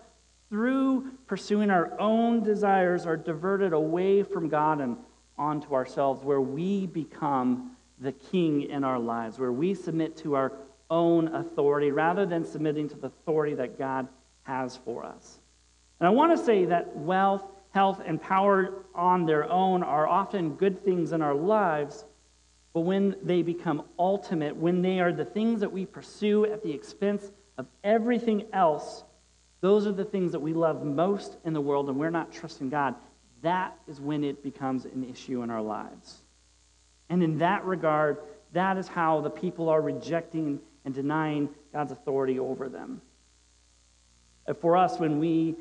through 0.50 1.11
pursuing 1.26 1.71
our 1.71 1.99
own 1.99 2.42
desires, 2.42 3.07
are 3.07 3.16
diverted 3.16 3.73
away 3.73 4.23
from 4.23 4.49
God 4.49 4.80
and 4.80 4.97
onto 5.38 5.75
ourselves, 5.75 6.23
where 6.23 6.40
we 6.40 6.87
become 6.87 7.76
the 8.00 8.12
king 8.12 8.62
in 8.62 8.85
our 8.85 8.99
lives, 8.99 9.38
where 9.38 9.52
we 9.52 9.75
submit 9.75 10.16
to 10.19 10.35
our 10.35 10.52
own 10.90 11.28
authority 11.28 11.92
rather 11.92 12.26
than 12.26 12.45
submitting 12.45 12.88
to 12.88 12.97
the 12.97 13.07
authority 13.07 13.54
that 13.54 13.78
God 13.78 14.09
has 14.42 14.76
for 14.76 15.04
us. 15.04 15.38
And 16.00 16.07
I 16.07 16.11
want 16.11 16.37
to 16.37 16.45
say 16.45 16.64
that 16.66 16.97
wealth, 16.97 17.45
health, 17.71 18.02
and 18.04 18.21
power 18.21 18.85
on 18.95 19.26
their 19.26 19.49
own 19.49 19.83
are 19.83 20.09
often 20.09 20.57
good 20.57 20.85
things 20.85 21.12
in 21.12 21.23
our 21.23 21.35
lives, 21.35 22.04
but 22.73 22.80
when 22.80 23.16
they 23.23 23.42
become 23.42 23.85
ultimate, 23.99 24.57
when 24.57 24.83
they 24.83 25.00
are 25.00 25.12
the 25.12 25.25
things 25.25 25.61
that 25.61 25.73
we 25.73 25.87
pursue 25.87 26.45
at 26.47 26.62
the 26.62 26.73
expense 26.73 27.30
of 27.57 27.66
everything 27.85 28.47
else, 28.52 29.04
those 29.61 29.87
are 29.87 29.93
the 29.93 30.05
things 30.05 30.33
that 30.33 30.40
we 30.40 30.52
love 30.55 30.85
most 30.85 31.37
in 31.45 31.52
the 31.52 31.61
world, 31.61 31.88
and 31.88 31.99
we're 31.99 32.11
not 32.11 32.33
trusting 32.33 32.71
God. 32.71 32.95
That 33.43 33.76
is 33.87 34.00
when 34.00 34.25
it 34.25 34.43
becomes 34.43 34.85
an 34.85 35.09
issue 35.09 35.43
in 35.43 35.50
our 35.50 35.62
lives. 35.62 36.19
And 37.09 37.23
in 37.23 37.38
that 37.38 37.64
regard, 37.64 38.19
that 38.52 38.76
is 38.76 38.88
how 38.88 39.21
the 39.21 39.31
people 39.31 39.69
are 39.69 39.81
rejecting 39.81 40.61
and 40.85 40.95
denying 40.95 41.49
God's 41.73 41.93
authority 41.93 42.38
over 42.38 42.69
them. 42.69 43.02
Uh, 44.47 44.55
for 44.55 44.76
us, 44.76 44.99
when 44.99 45.19
we 45.19 45.57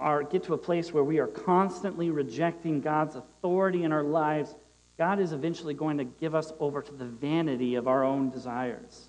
are, 0.00 0.22
get 0.22 0.44
to 0.44 0.54
a 0.54 0.58
place 0.58 0.92
where 0.92 1.04
we 1.04 1.18
are 1.18 1.26
constantly 1.26 2.10
rejecting 2.10 2.80
God's 2.80 3.16
authority 3.16 3.84
in 3.84 3.92
our 3.92 4.02
lives, 4.02 4.54
God 4.98 5.20
is 5.20 5.32
eventually 5.32 5.74
going 5.74 5.98
to 5.98 6.04
give 6.04 6.34
us 6.34 6.52
over 6.58 6.82
to 6.82 6.92
the 6.92 7.04
vanity 7.04 7.74
of 7.74 7.86
our 7.86 8.04
own 8.04 8.30
desires. 8.30 9.08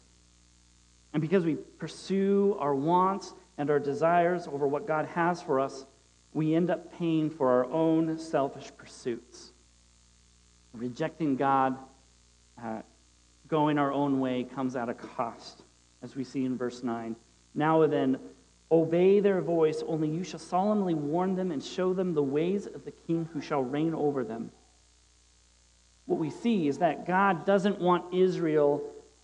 And 1.13 1.21
because 1.21 1.45
we 1.45 1.55
pursue 1.55 2.57
our 2.59 2.75
wants 2.75 3.33
and 3.57 3.69
our 3.69 3.79
desires 3.79 4.47
over 4.47 4.67
what 4.67 4.87
God 4.87 5.05
has 5.07 5.41
for 5.41 5.59
us, 5.59 5.85
we 6.33 6.55
end 6.55 6.69
up 6.69 6.97
paying 6.97 7.29
for 7.29 7.49
our 7.49 7.65
own 7.65 8.17
selfish 8.17 8.71
pursuits. 8.75 9.51
Rejecting 10.73 11.35
God, 11.35 11.77
uh, 12.61 12.81
going 13.47 13.77
our 13.77 13.91
own 13.91 14.19
way, 14.19 14.43
comes 14.43 14.75
at 14.75 14.89
a 14.89 14.93
cost, 14.93 15.63
as 16.01 16.15
we 16.15 16.23
see 16.23 16.45
in 16.45 16.57
verse 16.57 16.81
9. 16.81 17.15
Now 17.53 17.85
then, 17.85 18.17
obey 18.71 19.19
their 19.19 19.41
voice, 19.41 19.83
only 19.87 20.09
you 20.09 20.23
shall 20.23 20.39
solemnly 20.39 20.95
warn 20.95 21.35
them 21.35 21.51
and 21.51 21.63
show 21.63 21.93
them 21.93 22.15
the 22.15 22.23
ways 22.23 22.65
of 22.65 22.85
the 22.85 22.91
king 22.91 23.29
who 23.33 23.41
shall 23.41 23.61
reign 23.61 23.93
over 23.93 24.23
them. 24.23 24.51
What 26.05 26.19
we 26.19 26.31
see 26.31 26.67
is 26.67 26.79
that 26.79 27.05
God 27.05 27.45
doesn't 27.45 27.79
want 27.79 28.13
Israel 28.13 28.81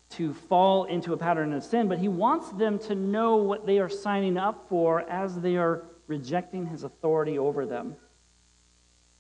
to 0.10 0.34
fall 0.34 0.86
into 0.86 1.14
a 1.14 1.18
pattern 1.18 1.54
of 1.54 1.64
sin, 1.64 1.88
but 1.88 2.00
he 2.00 2.08
wants 2.08 2.50
them 2.50 2.80
to 2.80 2.96
know 2.96 3.36
what 3.38 3.66
they 3.66 3.80
are 3.80 3.90
signing 3.90 4.38
up 4.38 4.66
for 4.68 5.02
as 5.02 5.40
they 5.40 5.56
are 5.56 5.84
rejecting 6.08 6.66
his 6.66 6.84
authority 6.84 7.38
over 7.38 7.66
them. 7.66 7.96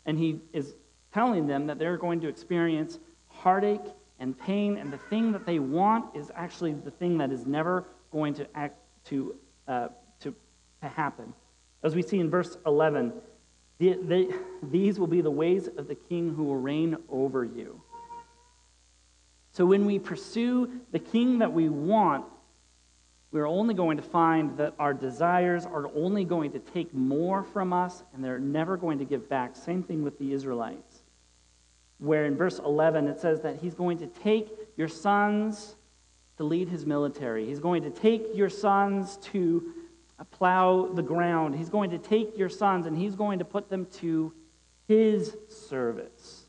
And 0.05 0.17
he 0.17 0.41
is 0.51 0.75
telling 1.13 1.47
them 1.47 1.67
that 1.67 1.77
they're 1.77 1.97
going 1.97 2.19
to 2.21 2.27
experience 2.27 2.99
heartache 3.27 3.85
and 4.19 4.37
pain, 4.37 4.77
and 4.77 4.91
the 4.91 4.97
thing 4.97 5.31
that 5.31 5.45
they 5.45 5.59
want 5.59 6.15
is 6.15 6.31
actually 6.35 6.73
the 6.73 6.91
thing 6.91 7.17
that 7.19 7.31
is 7.31 7.45
never 7.45 7.85
going 8.11 8.33
to 8.33 8.47
act 8.55 8.77
to, 9.05 9.35
uh, 9.67 9.87
to, 10.19 10.35
to 10.81 10.87
happen. 10.87 11.33
As 11.83 11.95
we 11.95 12.01
see 12.01 12.19
in 12.19 12.29
verse 12.29 12.57
11, 12.65 13.13
the, 13.77 13.93
the, 13.93 14.39
these 14.63 14.99
will 14.99 15.07
be 15.07 15.21
the 15.21 15.31
ways 15.31 15.69
of 15.77 15.87
the 15.87 15.95
king 15.95 16.33
who 16.33 16.43
will 16.43 16.57
reign 16.57 16.97
over 17.07 17.45
you. 17.45 17.81
So 19.59 19.65
when 19.65 19.85
we 19.85 19.99
pursue 19.99 20.71
the 20.93 20.99
king 20.99 21.39
that 21.39 21.51
we 21.51 21.67
want, 21.67 22.23
we're 23.33 23.45
only 23.45 23.73
going 23.73 23.97
to 23.97 24.03
find 24.03 24.57
that 24.57 24.73
our 24.79 24.93
desires 24.93 25.65
are 25.65 25.89
only 25.93 26.23
going 26.23 26.53
to 26.53 26.59
take 26.59 26.93
more 26.93 27.43
from 27.43 27.73
us 27.73 28.03
and 28.13 28.23
they're 28.23 28.39
never 28.39 28.77
going 28.77 28.99
to 28.99 29.03
give 29.03 29.27
back. 29.27 29.57
Same 29.57 29.83
thing 29.83 30.01
with 30.01 30.17
the 30.17 30.31
Israelites, 30.31 30.99
where 31.97 32.25
in 32.25 32.37
verse 32.37 32.59
11 32.59 33.09
it 33.09 33.19
says 33.19 33.41
that 33.41 33.57
he's 33.57 33.73
going 33.73 33.97
to 33.97 34.07
take 34.07 34.47
your 34.77 34.87
sons 34.87 35.75
to 36.37 36.45
lead 36.45 36.69
his 36.69 36.85
military, 36.85 37.45
he's 37.45 37.59
going 37.59 37.83
to 37.83 37.89
take 37.89 38.33
your 38.33 38.49
sons 38.49 39.17
to 39.17 39.73
plow 40.31 40.85
the 40.85 41.03
ground, 41.03 41.53
he's 41.53 41.67
going 41.67 41.89
to 41.89 41.97
take 41.97 42.37
your 42.37 42.47
sons 42.47 42.85
and 42.85 42.97
he's 42.97 43.13
going 43.13 43.39
to 43.39 43.45
put 43.45 43.69
them 43.69 43.87
to 43.87 44.31
his 44.87 45.35
service. 45.49 46.45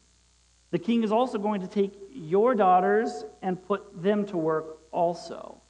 The 0.71 0.79
king 0.79 1.03
is 1.03 1.11
also 1.11 1.37
going 1.37 1.63
to 1.63 1.67
take 1.67 1.93
your 2.21 2.55
daughters 2.55 3.25
and 3.43 3.63
put 3.67 4.03
them 4.03 4.27
to 4.27 4.37
work 4.37 4.79
also. 4.93 5.61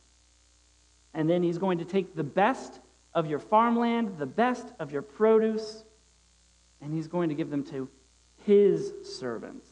And 1.15 1.29
then 1.29 1.43
he's 1.43 1.59
going 1.59 1.79
to 1.79 1.85
take 1.85 2.15
the 2.15 2.25
best 2.25 2.81
of 3.15 3.27
your 3.27 3.39
farmland, 3.39 4.19
the 4.19 4.27
best 4.27 4.67
of 4.79 4.93
your 4.93 5.03
produce, 5.03 5.85
and 6.81 6.93
he's 6.93 7.09
going 7.09 7.29
to 7.29 7.35
give 7.35 7.51
them 7.51 7.65
to 7.65 7.89
his 8.45 8.93
servants. 9.03 9.69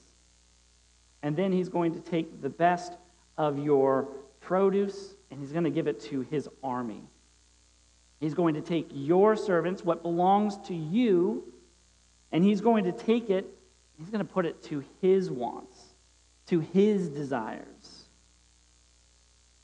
And 1.23 1.37
then 1.37 1.53
he's 1.53 1.69
going 1.69 1.95
to 1.95 2.01
take 2.01 2.43
the 2.43 2.51
best 2.51 2.93
of 3.37 3.59
your 3.59 4.09
produce 4.41 5.15
and 5.31 5.41
he's 5.41 5.53
going 5.53 5.65
to 5.65 5.71
give 5.71 5.87
it 5.87 6.01
to 6.01 6.23
his 6.23 6.49
army. 6.63 7.03
He's 8.21 8.35
going 8.35 8.55
to 8.55 8.61
take 8.61 8.89
your 8.93 9.37
servants, 9.37 9.85
what 9.85 10.03
belongs 10.03 10.59
to 10.69 10.75
you, 10.75 11.45
and 12.33 12.43
he's 12.43 12.61
going 12.61 12.85
to 12.85 12.93
take 12.93 13.31
it 13.31 13.47
He's 13.99 14.11
going 14.11 14.25
to 14.25 14.33
put 14.33 14.47
it 14.47 14.63
to 14.65 14.85
his 15.03 15.31
wants, 15.31 15.78
to 16.49 16.61
his 16.61 17.09
desires. 17.09 18.05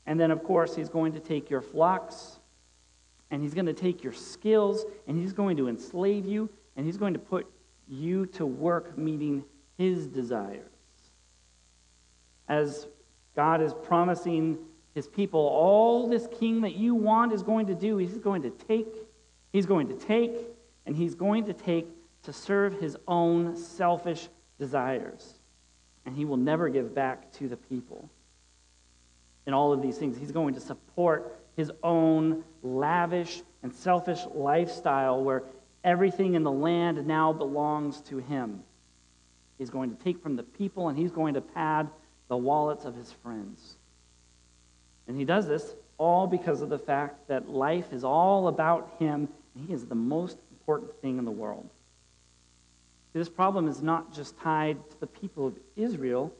And 0.05 0.19
then, 0.19 0.31
of 0.31 0.43
course, 0.43 0.75
he's 0.75 0.89
going 0.89 1.13
to 1.13 1.19
take 1.19 1.49
your 1.49 1.61
flocks 1.61 2.39
and 3.31 3.41
he's 3.41 3.53
going 3.53 3.65
to 3.65 3.73
take 3.73 4.03
your 4.03 4.13
skills 4.13 4.85
and 5.07 5.17
he's 5.17 5.33
going 5.33 5.57
to 5.57 5.67
enslave 5.67 6.25
you 6.25 6.49
and 6.75 6.85
he's 6.85 6.97
going 6.97 7.13
to 7.13 7.19
put 7.19 7.47
you 7.87 8.25
to 8.27 8.45
work 8.45 8.97
meeting 8.97 9.43
his 9.77 10.07
desires. 10.07 10.69
As 12.47 12.87
God 13.35 13.61
is 13.61 13.73
promising 13.73 14.59
his 14.93 15.07
people, 15.07 15.39
all 15.39 16.07
this 16.07 16.27
king 16.39 16.61
that 16.61 16.75
you 16.75 16.93
want 16.93 17.33
is 17.33 17.41
going 17.41 17.65
to 17.67 17.75
do, 17.75 17.97
he's 17.97 18.17
going 18.17 18.43
to 18.43 18.51
take, 18.51 18.87
he's 19.51 19.65
going 19.65 19.87
to 19.87 19.95
take, 19.95 20.35
and 20.85 20.95
he's 20.95 21.15
going 21.15 21.45
to 21.45 21.53
take 21.53 21.87
to 22.23 22.31
serve 22.31 22.79
his 22.79 22.95
own 23.07 23.55
selfish 23.55 24.29
desires. 24.59 25.34
And 26.05 26.15
he 26.15 26.25
will 26.25 26.37
never 26.37 26.69
give 26.69 26.93
back 26.93 27.31
to 27.33 27.47
the 27.47 27.57
people. 27.57 28.09
In 29.47 29.53
all 29.53 29.73
of 29.73 29.81
these 29.81 29.97
things, 29.97 30.17
he's 30.17 30.31
going 30.31 30.53
to 30.55 30.59
support 30.59 31.39
his 31.55 31.71
own 31.83 32.43
lavish 32.61 33.41
and 33.63 33.73
selfish 33.73 34.19
lifestyle 34.33 35.23
where 35.23 35.43
everything 35.83 36.33
in 36.33 36.43
the 36.43 36.51
land 36.51 37.05
now 37.07 37.31
belongs 37.31 38.01
to 38.01 38.17
him. 38.17 38.63
He's 39.57 39.69
going 39.69 39.95
to 39.95 40.03
take 40.03 40.21
from 40.21 40.35
the 40.35 40.43
people 40.43 40.89
and 40.89 40.97
he's 40.97 41.11
going 41.11 41.35
to 41.35 41.41
pad 41.41 41.89
the 42.27 42.37
wallets 42.37 42.85
of 42.85 42.95
his 42.95 43.11
friends. 43.11 43.77
And 45.07 45.17
he 45.17 45.23
does 45.23 45.47
this 45.47 45.75
all 45.97 46.27
because 46.27 46.61
of 46.61 46.69
the 46.69 46.79
fact 46.79 47.27
that 47.27 47.49
life 47.49 47.93
is 47.93 48.03
all 48.03 48.47
about 48.47 48.95
him 48.99 49.29
and 49.55 49.67
he 49.67 49.73
is 49.73 49.85
the 49.85 49.95
most 49.95 50.37
important 50.51 50.99
thing 51.01 51.17
in 51.17 51.25
the 51.25 51.31
world. 51.31 51.69
This 53.15 53.29
problem 53.29 53.69
is 53.69 53.81
not 53.81 54.13
just 54.13 54.37
tied 54.39 54.77
to 54.89 54.99
the 54.99 55.07
people 55.07 55.47
of 55.47 55.57
Israel, 55.77 56.33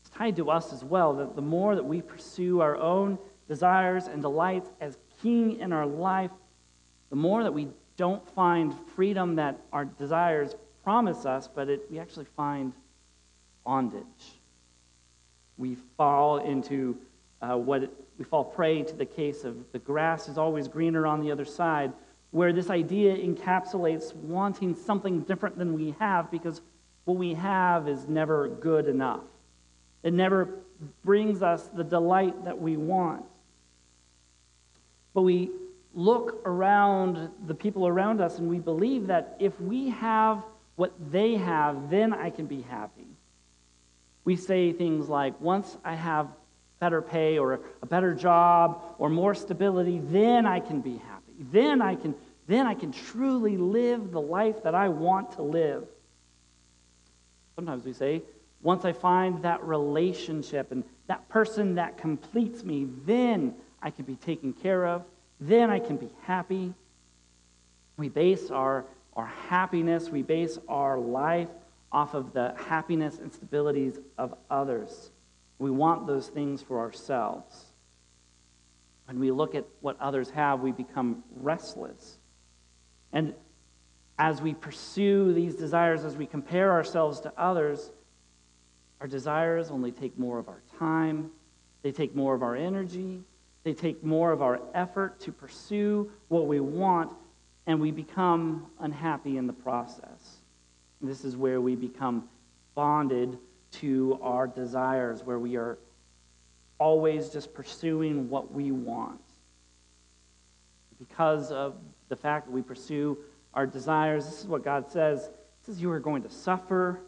it's 0.00 0.08
tied 0.08 0.34
to 0.36 0.50
us 0.50 0.72
as 0.72 0.82
well. 0.82 1.12
That 1.12 1.36
the 1.36 1.42
more 1.42 1.74
that 1.74 1.84
we 1.84 2.00
pursue 2.00 2.62
our 2.62 2.78
own 2.78 3.18
desires 3.46 4.06
and 4.06 4.22
delights 4.22 4.70
as 4.80 4.96
king 5.20 5.60
in 5.60 5.74
our 5.74 5.84
life, 5.84 6.30
the 7.10 7.16
more 7.16 7.42
that 7.42 7.52
we 7.52 7.68
don't 7.98 8.26
find 8.30 8.74
freedom 8.94 9.36
that 9.36 9.58
our 9.70 9.84
desires 9.84 10.54
promise 10.82 11.26
us, 11.26 11.46
but 11.46 11.68
it, 11.68 11.82
we 11.90 11.98
actually 11.98 12.26
find 12.36 12.72
bondage. 13.62 14.40
We 15.58 15.76
fall 15.98 16.38
into 16.38 16.96
uh, 17.42 17.58
what 17.58 17.82
it, 17.82 17.90
we 18.16 18.24
fall 18.24 18.44
prey 18.44 18.82
to 18.82 18.96
the 18.96 19.04
case 19.04 19.44
of 19.44 19.56
the 19.72 19.78
grass 19.78 20.26
is 20.26 20.38
always 20.38 20.68
greener 20.68 21.06
on 21.06 21.20
the 21.20 21.30
other 21.30 21.44
side, 21.44 21.92
where 22.36 22.52
this 22.52 22.68
idea 22.68 23.16
encapsulates 23.16 24.14
wanting 24.14 24.74
something 24.74 25.20
different 25.22 25.56
than 25.56 25.72
we 25.72 25.96
have 25.98 26.30
because 26.30 26.60
what 27.06 27.16
we 27.16 27.32
have 27.32 27.88
is 27.88 28.06
never 28.08 28.46
good 28.46 28.88
enough. 28.88 29.22
It 30.02 30.12
never 30.12 30.50
brings 31.02 31.40
us 31.40 31.62
the 31.68 31.82
delight 31.82 32.44
that 32.44 32.60
we 32.60 32.76
want. 32.76 33.24
But 35.14 35.22
we 35.22 35.50
look 35.94 36.42
around 36.44 37.30
the 37.46 37.54
people 37.54 37.86
around 37.86 38.20
us 38.20 38.38
and 38.38 38.50
we 38.50 38.58
believe 38.58 39.06
that 39.06 39.38
if 39.40 39.58
we 39.58 39.88
have 39.88 40.44
what 40.74 40.92
they 41.10 41.36
have, 41.36 41.88
then 41.88 42.12
I 42.12 42.28
can 42.28 42.44
be 42.44 42.60
happy. 42.60 43.06
We 44.26 44.36
say 44.36 44.74
things 44.74 45.08
like, 45.08 45.40
once 45.40 45.78
I 45.82 45.94
have 45.94 46.28
better 46.80 47.00
pay 47.00 47.38
or 47.38 47.60
a 47.80 47.86
better 47.86 48.14
job 48.14 48.82
or 48.98 49.08
more 49.08 49.34
stability, 49.34 50.00
then 50.04 50.44
I 50.44 50.60
can 50.60 50.82
be 50.82 50.98
happy. 50.98 51.32
Then 51.38 51.82
I 51.82 51.94
can, 51.94 52.14
then 52.46 52.66
I 52.66 52.74
can 52.74 52.92
truly 52.92 53.56
live 53.56 54.12
the 54.12 54.20
life 54.20 54.62
that 54.62 54.74
I 54.74 54.88
want 54.88 55.32
to 55.32 55.42
live. 55.42 55.86
Sometimes 57.56 57.84
we 57.84 57.92
say, 57.92 58.22
once 58.62 58.84
I 58.84 58.92
find 58.92 59.42
that 59.42 59.62
relationship 59.64 60.72
and 60.72 60.84
that 61.06 61.28
person 61.28 61.76
that 61.76 61.98
completes 61.98 62.64
me, 62.64 62.86
then 63.04 63.54
I 63.82 63.90
can 63.90 64.04
be 64.04 64.16
taken 64.16 64.52
care 64.52 64.86
of. 64.86 65.04
Then 65.40 65.70
I 65.70 65.78
can 65.78 65.96
be 65.96 66.08
happy. 66.22 66.72
We 67.96 68.08
base 68.08 68.50
our, 68.50 68.84
our 69.14 69.26
happiness, 69.26 70.08
we 70.08 70.22
base 70.22 70.58
our 70.68 70.98
life 70.98 71.48
off 71.92 72.14
of 72.14 72.32
the 72.32 72.54
happiness 72.68 73.18
and 73.18 73.32
stabilities 73.32 73.98
of 74.18 74.34
others. 74.50 75.10
We 75.58 75.70
want 75.70 76.06
those 76.06 76.28
things 76.28 76.62
for 76.62 76.80
ourselves. 76.80 77.64
When 79.06 79.18
we 79.18 79.30
look 79.30 79.54
at 79.54 79.64
what 79.80 79.98
others 80.00 80.30
have, 80.30 80.60
we 80.60 80.72
become 80.72 81.22
restless. 81.36 82.18
And 83.16 83.32
as 84.18 84.42
we 84.42 84.52
pursue 84.52 85.32
these 85.32 85.54
desires, 85.54 86.04
as 86.04 86.18
we 86.18 86.26
compare 86.26 86.70
ourselves 86.70 87.18
to 87.20 87.32
others, 87.38 87.90
our 89.00 89.06
desires 89.06 89.70
only 89.70 89.90
take 89.90 90.18
more 90.18 90.38
of 90.38 90.50
our 90.50 90.60
time, 90.78 91.30
they 91.80 91.92
take 91.92 92.14
more 92.14 92.34
of 92.34 92.42
our 92.42 92.54
energy, 92.54 93.22
they 93.64 93.72
take 93.72 94.04
more 94.04 94.32
of 94.32 94.42
our 94.42 94.60
effort 94.74 95.18
to 95.20 95.32
pursue 95.32 96.10
what 96.28 96.46
we 96.46 96.60
want, 96.60 97.10
and 97.66 97.80
we 97.80 97.90
become 97.90 98.66
unhappy 98.80 99.38
in 99.38 99.46
the 99.46 99.52
process. 99.54 100.42
And 101.00 101.08
this 101.08 101.24
is 101.24 101.38
where 101.38 101.62
we 101.62 101.74
become 101.74 102.28
bonded 102.74 103.38
to 103.80 104.18
our 104.20 104.46
desires, 104.46 105.24
where 105.24 105.38
we 105.38 105.56
are 105.56 105.78
always 106.78 107.30
just 107.30 107.54
pursuing 107.54 108.28
what 108.28 108.52
we 108.52 108.72
want. 108.72 109.22
Because 110.98 111.50
of 111.50 111.76
the 112.08 112.16
fact 112.16 112.46
that 112.46 112.52
we 112.52 112.62
pursue 112.62 113.18
our 113.54 113.66
desires, 113.66 114.26
this 114.26 114.40
is 114.40 114.46
what 114.46 114.64
God 114.64 114.90
says. 114.90 115.30
He 115.60 115.72
says, 115.72 115.80
You 115.80 115.90
are 115.90 116.00
going 116.00 116.22
to 116.22 116.30
suffer 116.30 117.00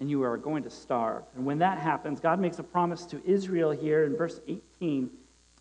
and 0.00 0.08
you 0.08 0.22
are 0.22 0.36
going 0.36 0.62
to 0.62 0.70
starve. 0.70 1.24
And 1.34 1.44
when 1.44 1.58
that 1.58 1.78
happens, 1.78 2.20
God 2.20 2.38
makes 2.38 2.58
a 2.58 2.62
promise 2.62 3.04
to 3.06 3.20
Israel 3.24 3.72
here 3.72 4.04
in 4.04 4.16
verse 4.16 4.40
18. 4.46 5.10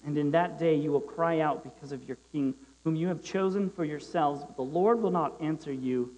And 0.06 0.17
in 0.17 0.32
that 0.32 0.60
day 0.60 0.76
you 0.76 0.91
will 0.91 1.02
cry 1.02 1.39
out 1.39 1.63
because 1.63 1.91
of 1.91 2.08
your 2.08 2.17
king, 2.32 2.54
whom 2.84 2.95
you 2.95 3.08
have 3.08 3.23
chosen 3.23 3.69
for 3.69 3.84
yourselves, 3.84 4.43
but 4.43 4.56
the 4.56 4.62
Lord 4.62 5.02
will 5.02 5.12
not 5.12 5.41
answer 5.41 5.73
you 5.73 6.13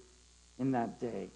in 0.58 0.72
that 0.72 1.00
day. 1.00 1.30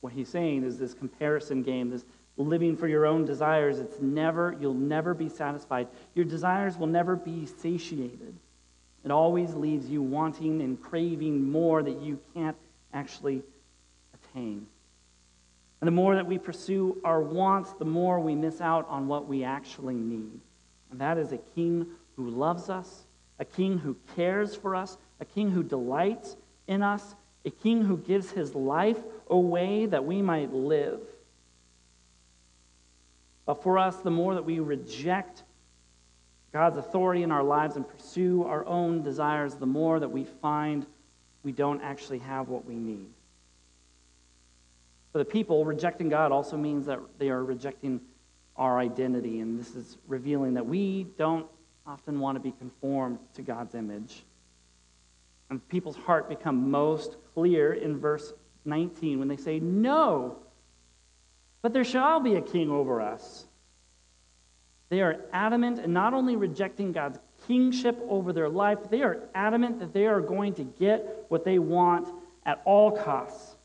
What 0.00 0.12
he's 0.12 0.28
saying 0.28 0.64
is 0.64 0.78
this 0.78 0.94
comparison 0.94 1.62
game, 1.62 1.90
this 1.90 2.04
living 2.36 2.76
for 2.76 2.88
your 2.88 3.06
own 3.06 3.24
desires. 3.24 3.78
It's 3.78 4.00
never, 4.00 4.56
you'll 4.60 4.74
never 4.74 5.14
be 5.14 5.28
satisfied. 5.28 5.88
Your 6.14 6.24
desires 6.24 6.76
will 6.76 6.86
never 6.86 7.16
be 7.16 7.46
satiated. 7.46 8.34
It 9.04 9.10
always 9.10 9.54
leaves 9.54 9.88
you 9.88 10.02
wanting 10.02 10.62
and 10.62 10.80
craving 10.80 11.50
more 11.50 11.82
that 11.82 12.00
you 12.00 12.18
can't 12.32 12.56
actually 12.92 13.42
attain. 14.14 14.66
And 15.80 15.86
the 15.86 15.92
more 15.92 16.14
that 16.14 16.26
we 16.26 16.38
pursue 16.38 17.00
our 17.04 17.20
wants, 17.20 17.72
the 17.74 17.84
more 17.84 18.18
we 18.18 18.34
miss 18.34 18.62
out 18.62 18.88
on 18.88 19.06
what 19.06 19.28
we 19.28 19.44
actually 19.44 19.94
need. 19.94 20.40
And 20.90 21.00
that 21.00 21.18
is 21.18 21.32
a 21.32 21.38
king 21.54 21.86
who 22.16 22.30
loves 22.30 22.70
us, 22.70 23.04
a 23.38 23.44
king 23.44 23.78
who 23.78 23.96
cares 24.16 24.54
for 24.54 24.74
us, 24.74 24.96
a 25.20 25.24
king 25.26 25.50
who 25.50 25.62
delights 25.62 26.36
in 26.66 26.82
us, 26.82 27.14
a 27.44 27.50
king 27.50 27.82
who 27.82 27.98
gives 27.98 28.30
his 28.30 28.54
life 28.54 28.98
away 29.28 29.84
that 29.86 30.04
we 30.04 30.22
might 30.22 30.52
live. 30.52 31.00
But 33.44 33.62
for 33.62 33.78
us, 33.78 33.96
the 33.96 34.10
more 34.10 34.34
that 34.34 34.44
we 34.44 34.60
reject 34.60 35.42
God's 36.54 36.76
authority 36.76 37.24
in 37.24 37.32
our 37.32 37.42
lives 37.42 37.74
and 37.74 37.86
pursue 37.86 38.44
our 38.44 38.64
own 38.64 39.02
desires, 39.02 39.56
the 39.56 39.66
more 39.66 39.98
that 39.98 40.08
we 40.08 40.22
find 40.22 40.86
we 41.42 41.50
don't 41.50 41.82
actually 41.82 42.20
have 42.20 42.48
what 42.48 42.64
we 42.64 42.76
need. 42.76 43.08
For 45.10 45.18
the 45.18 45.24
people, 45.24 45.64
rejecting 45.64 46.08
God 46.08 46.30
also 46.30 46.56
means 46.56 46.86
that 46.86 47.00
they 47.18 47.28
are 47.28 47.44
rejecting 47.44 48.00
our 48.56 48.78
identity, 48.78 49.40
and 49.40 49.58
this 49.58 49.74
is 49.74 49.98
revealing 50.06 50.54
that 50.54 50.64
we 50.64 51.08
don't 51.18 51.46
often 51.88 52.20
want 52.20 52.36
to 52.36 52.40
be 52.40 52.52
conformed 52.52 53.18
to 53.34 53.42
God's 53.42 53.74
image. 53.74 54.22
And 55.50 55.68
people's 55.68 55.96
heart 55.96 56.28
become 56.28 56.70
most 56.70 57.16
clear 57.34 57.72
in 57.72 57.98
verse 57.98 58.32
19 58.64 59.18
when 59.18 59.26
they 59.26 59.36
say, 59.36 59.58
No, 59.58 60.38
but 61.62 61.72
there 61.72 61.82
shall 61.82 62.20
be 62.20 62.36
a 62.36 62.40
king 62.40 62.70
over 62.70 63.00
us. 63.00 63.46
They 64.88 65.00
are 65.00 65.20
adamant 65.32 65.78
and 65.78 65.92
not 65.92 66.14
only 66.14 66.36
rejecting 66.36 66.92
God's 66.92 67.18
kingship 67.46 67.98
over 68.08 68.32
their 68.32 68.48
life, 68.48 68.78
they 68.90 69.02
are 69.02 69.24
adamant 69.34 69.80
that 69.80 69.92
they 69.92 70.06
are 70.06 70.20
going 70.20 70.54
to 70.54 70.64
get 70.64 71.26
what 71.28 71.44
they 71.44 71.58
want 71.58 72.08
at 72.46 72.60
all 72.64 72.90
costs. 72.90 73.56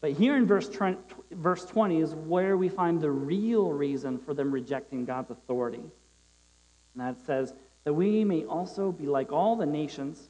But 0.00 0.12
here 0.12 0.36
in 0.36 0.46
verse 0.46 0.68
20 0.68 2.00
is 2.00 2.14
where 2.14 2.56
we 2.56 2.68
find 2.68 3.00
the 3.00 3.10
real 3.10 3.72
reason 3.72 4.18
for 4.18 4.34
them 4.34 4.50
rejecting 4.50 5.06
God's 5.06 5.30
authority. 5.30 5.78
And 5.78 6.96
that 6.96 7.18
says, 7.24 7.54
that 7.84 7.94
we 7.94 8.22
may 8.22 8.44
also 8.44 8.92
be 8.92 9.06
like 9.06 9.32
all 9.32 9.56
the 9.56 9.66
nations 9.66 10.28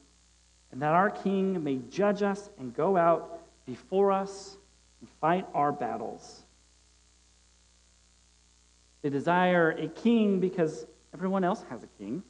and 0.71 0.81
that 0.81 0.93
our 0.93 1.09
King 1.09 1.61
may 1.63 1.79
judge 1.89 2.21
us 2.23 2.49
and 2.57 2.73
go 2.73 2.97
out 2.97 3.41
before 3.65 4.11
us 4.11 4.57
and 5.01 5.09
fight 5.21 5.45
our 5.53 5.71
battles. 5.71 6.44
They 9.05 9.11
desire 9.11 9.69
a 9.69 9.87
king 9.87 10.39
because 10.39 10.87
everyone 11.13 11.43
else 11.43 11.63
has 11.69 11.83
a 11.83 11.87
king. 11.99 12.23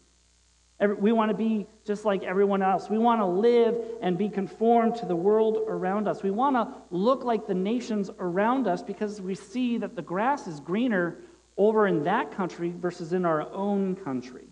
we 1.00 1.14
want 1.14 1.32
to 1.32 1.38
be 1.38 1.68
just 1.86 2.04
like 2.04 2.24
everyone 2.24 2.62
else. 2.62 2.90
We 2.90 2.98
want 2.98 3.22
to 3.22 3.26
live 3.26 3.78
and 4.02 4.18
be 4.18 4.28
conformed 4.28 4.98
to 4.98 5.06
the 5.06 5.16
world 5.16 5.60
around 5.70 6.10
us. 6.10 6.22
We 6.22 6.32
want 6.32 6.58
to 6.58 6.68
look 6.90 7.24
like 7.24 7.48
the 7.48 7.54
nations 7.54 8.10
around 8.20 8.68
us 8.68 8.84
because 8.84 9.22
we 9.22 9.36
see 9.36 9.78
that 9.78 9.96
the 9.96 10.02
grass 10.02 10.48
is 10.48 10.60
greener 10.60 11.20
over 11.56 11.88
in 11.88 12.04
that 12.04 12.34
country 12.34 12.74
versus 12.78 13.14
in 13.14 13.24
our 13.24 13.50
own 13.54 13.96
country. 13.96 14.50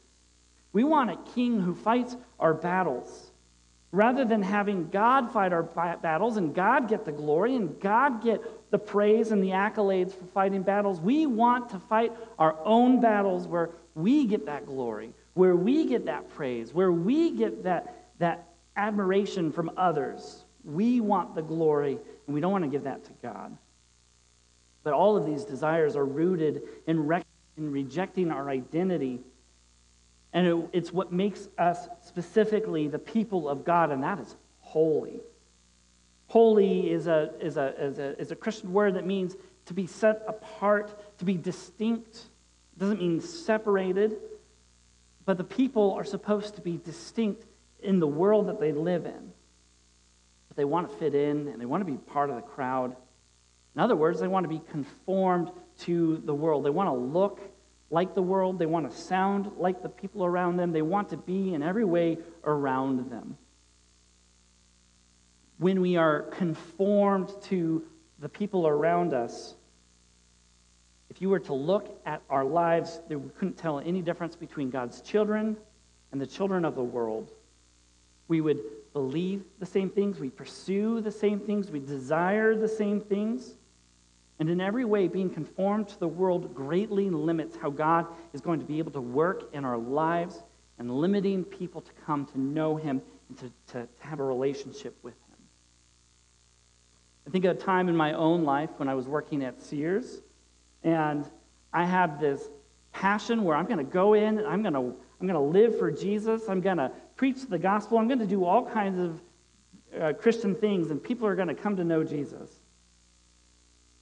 We 0.72 0.86
want 0.86 1.12
a 1.12 1.18
king 1.36 1.60
who 1.60 1.76
fights 1.76 2.16
our 2.40 2.54
battles. 2.54 3.34
Rather 3.92 4.24
than 4.24 4.42
having 4.42 4.88
God 4.88 5.34
fight 5.34 5.52
our 5.52 5.62
battles 5.62 6.38
and 6.38 6.56
God 6.56 6.88
get 6.88 7.04
the 7.04 7.12
glory 7.12 7.58
and 7.58 7.78
God 7.82 8.24
get 8.24 8.42
the 8.74 8.80
praise 8.80 9.32
and 9.32 9.42
the 9.42 9.52
accolades 9.52 10.14
for 10.14 10.26
fighting 10.34 10.64
battles, 10.64 11.00
we 11.00 11.28
want 11.28 11.70
to 11.70 11.80
fight 11.80 12.12
our 12.40 12.58
own 12.66 13.00
battles 13.00 13.48
where 13.48 13.70
we 13.96 14.28
get 14.28 14.48
that 14.48 14.66
glory, 14.66 15.14
where 15.36 15.56
we 15.56 15.86
get 15.88 16.06
that 16.08 16.30
praise, 16.36 16.74
where 16.74 16.92
we 16.92 17.32
get 17.32 17.64
that, 17.64 18.10
that 18.20 18.50
admiration 18.76 19.52
from 19.54 19.72
others. 19.78 20.46
We 20.66 21.02
want 21.02 21.36
the 21.36 21.44
glory, 21.44 22.00
and 22.28 22.36
we 22.36 22.42
don't 22.42 22.52
want 22.52 22.66
to 22.66 22.70
give 22.70 22.84
that 22.86 23.06
to 23.06 23.12
God. 23.22 23.58
But 24.84 24.94
all 24.94 25.18
of 25.18 25.26
these 25.26 25.46
desires 25.46 25.96
are 25.96 26.06
rooted 26.06 26.64
in, 26.88 27.24
in 27.58 27.72
rejecting 27.72 28.32
our 28.32 28.50
identity 28.50 29.22
And 30.34 30.48
it, 30.48 30.70
it's 30.74 30.92
what 30.92 31.12
makes 31.12 31.48
us 31.58 31.88
specifically 32.02 32.88
the 32.88 33.00
people 33.00 33.48
of 33.48 33.64
God, 33.66 33.92
and 33.92 34.04
that 34.04 34.20
is 34.20 34.36
holy. 34.62 35.22
Holy 36.34 36.90
is 36.90 37.06
a, 37.06 37.30
is 37.40 37.58
a, 37.58 37.80
is 37.80 38.00
a, 38.00 38.20
is 38.20 38.32
a 38.32 38.36
Christian 38.36 38.74
word 38.74 38.96
that 38.96 39.06
means 39.06 39.36
to 39.68 39.74
be 39.76 39.86
set 39.86 40.24
apart, 40.28 41.20
to 41.20 41.26
be 41.26 41.38
distinct. 41.38 42.16
It 42.16 42.80
doesn't 42.80 43.00
mean 43.00 43.22
separated, 43.22 44.18
but 45.26 45.38
the 45.38 45.44
people 45.44 45.94
are 45.94 46.04
supposed 46.04 46.56
to 46.56 46.62
be 46.62 46.78
distinct 46.78 47.46
in 47.84 48.00
the 48.00 48.08
world 48.08 48.48
that 48.48 48.60
they 48.60 48.72
live 48.72 49.06
in. 49.06 49.32
But 50.48 50.58
they 50.58 50.66
want 50.66 50.90
to 50.90 50.96
fit 50.96 51.14
in 51.14 51.50
and 51.50 51.62
they 51.62 51.68
want 51.68 51.86
to 51.86 51.92
be 51.92 52.00
part 52.00 52.32
of 52.32 52.36
the 52.36 52.42
crowd. 52.42 52.96
In 53.76 53.82
other 53.82 53.96
words, 53.96 54.20
they 54.20 54.28
want 54.28 54.44
to 54.46 54.50
be 54.50 54.62
conformed 54.72 55.52
to 55.82 56.18
the 56.26 56.34
world. 56.34 56.66
They 56.66 56.72
want 56.72 56.90
to 56.90 56.96
look 56.96 57.42
like 57.92 58.16
the 58.16 58.24
world. 58.24 58.58
They 58.58 58.66
want 58.66 58.90
to 58.90 58.98
sound 58.98 59.52
like 59.58 59.84
the 59.84 59.90
people 59.90 60.26
around 60.26 60.58
them. 60.58 60.72
They 60.72 60.82
want 60.82 61.10
to 61.10 61.18
be 61.18 61.54
in 61.54 61.62
every 61.62 61.86
way 61.86 62.18
around 62.44 63.12
them. 63.12 63.38
When 65.58 65.82
we 65.82 65.96
are 65.98 66.24
conformed 66.24 67.32
to 67.44 67.84
the 68.20 68.30
people 68.30 68.68
around 68.68 69.14
us, 69.14 69.56
if 71.10 71.22
you 71.22 71.30
were 71.30 71.40
to 71.40 71.54
look 71.54 72.02
at 72.06 72.22
our 72.30 72.44
lives, 72.44 73.00
we 73.08 73.18
couldn't 73.38 73.58
tell 73.58 73.80
any 73.80 74.02
difference 74.02 74.36
between 74.36 74.70
God's 74.72 75.02
children 75.02 75.56
and 76.12 76.20
the 76.20 76.26
children 76.26 76.66
of 76.66 76.76
the 76.76 76.84
world. 76.84 77.32
We 78.28 78.42
would 78.42 78.62
believe 78.94 79.44
the 79.60 79.66
same 79.66 79.90
things, 79.90 80.20
we 80.20 80.30
pursue 80.30 81.02
the 81.02 81.12
same 81.12 81.40
things, 81.40 81.70
we 81.70 81.80
desire 81.80 82.56
the 82.56 82.68
same 82.68 83.00
things. 83.00 83.54
And 84.40 84.50
in 84.50 84.60
every 84.60 84.86
way, 84.86 85.08
being 85.08 85.30
conformed 85.30 85.88
to 85.90 86.00
the 86.00 86.08
world 86.08 86.56
greatly 86.56 87.10
limits 87.10 87.56
how 87.56 87.70
God 87.70 88.08
is 88.34 88.42
going 88.42 88.60
to 88.60 88.66
be 88.66 88.80
able 88.80 88.92
to 88.94 89.02
work 89.02 89.54
in 89.54 89.66
our 89.66 89.78
lives 89.78 90.42
and 90.80 90.90
limiting 90.90 91.44
people 91.44 91.82
to 91.82 91.92
come 92.06 92.26
to 92.26 92.40
know 92.40 92.76
Him 92.76 93.02
and 93.30 93.38
to, 93.38 93.46
to, 93.74 93.88
to 93.88 94.08
have 94.08 94.20
a 94.20 94.24
relationship 94.24 94.98
with. 95.04 95.14
I 97.26 97.30
think 97.30 97.46
of 97.46 97.58
a 97.58 97.60
time 97.60 97.90
in 97.90 97.96
my 97.96 98.14
own 98.14 98.44
life 98.44 98.70
when 98.78 98.90
I 98.90 98.96
was 98.96 99.08
working 99.08 99.44
at 99.44 99.62
Sears, 99.62 100.22
and 100.84 101.26
I 101.72 101.86
had 101.86 102.20
this 102.20 102.50
passion 102.92 103.44
where 103.44 103.56
I'm 103.56 103.66
going 103.66 103.78
to 103.78 103.84
go 103.84 104.14
in 104.14 104.38
and 104.38 104.48
I'm 104.48 104.62
going 104.62 104.74
to 104.74 104.96
I'm 105.20 105.28
going 105.28 105.54
to 105.54 105.60
live 105.60 105.80
for 105.80 105.90
Jesus. 105.90 106.50
I'm 106.50 106.60
going 106.60 106.78
to 106.78 106.92
preach 107.16 107.48
the 107.48 107.58
gospel. 107.58 107.98
I'm 107.98 108.10
going 108.10 108.20
to 108.20 108.28
do 108.28 108.44
all 108.44 108.70
kinds 108.70 109.00
of 109.00 109.22
uh, 110.02 110.14
Christian 110.14 110.54
things, 110.54 110.92
and 110.92 111.02
people 111.02 111.26
are 111.28 111.36
going 111.36 111.48
to 111.48 111.56
come 111.56 111.78
to 111.78 111.84
know 111.86 112.04
Jesus. 112.04 112.50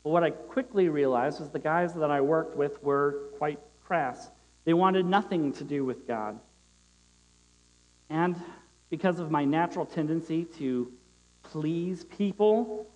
But 0.03 0.10
what 0.10 0.23
I 0.23 0.31
quickly 0.31 0.89
realized 0.89 1.39
was 1.39 1.49
the 1.49 1.60
guys 1.60 1.93
that 1.93 2.10
I 2.10 2.21
worked 2.21 2.57
with 2.57 2.81
were 2.81 3.29
quite 3.38 3.60
crass. 3.84 4.31
They 4.65 4.73
wanted 4.73 5.05
nothing 5.05 5.53
to 5.53 5.63
do 5.63 5.86
with 5.86 6.07
God. 6.07 6.39
And 8.10 8.36
because 8.89 9.19
of 9.19 9.29
my 9.29 9.45
natural 9.45 9.86
tendency 9.86 10.45
to 10.57 10.91
please 11.43 12.03
people, 12.03 12.88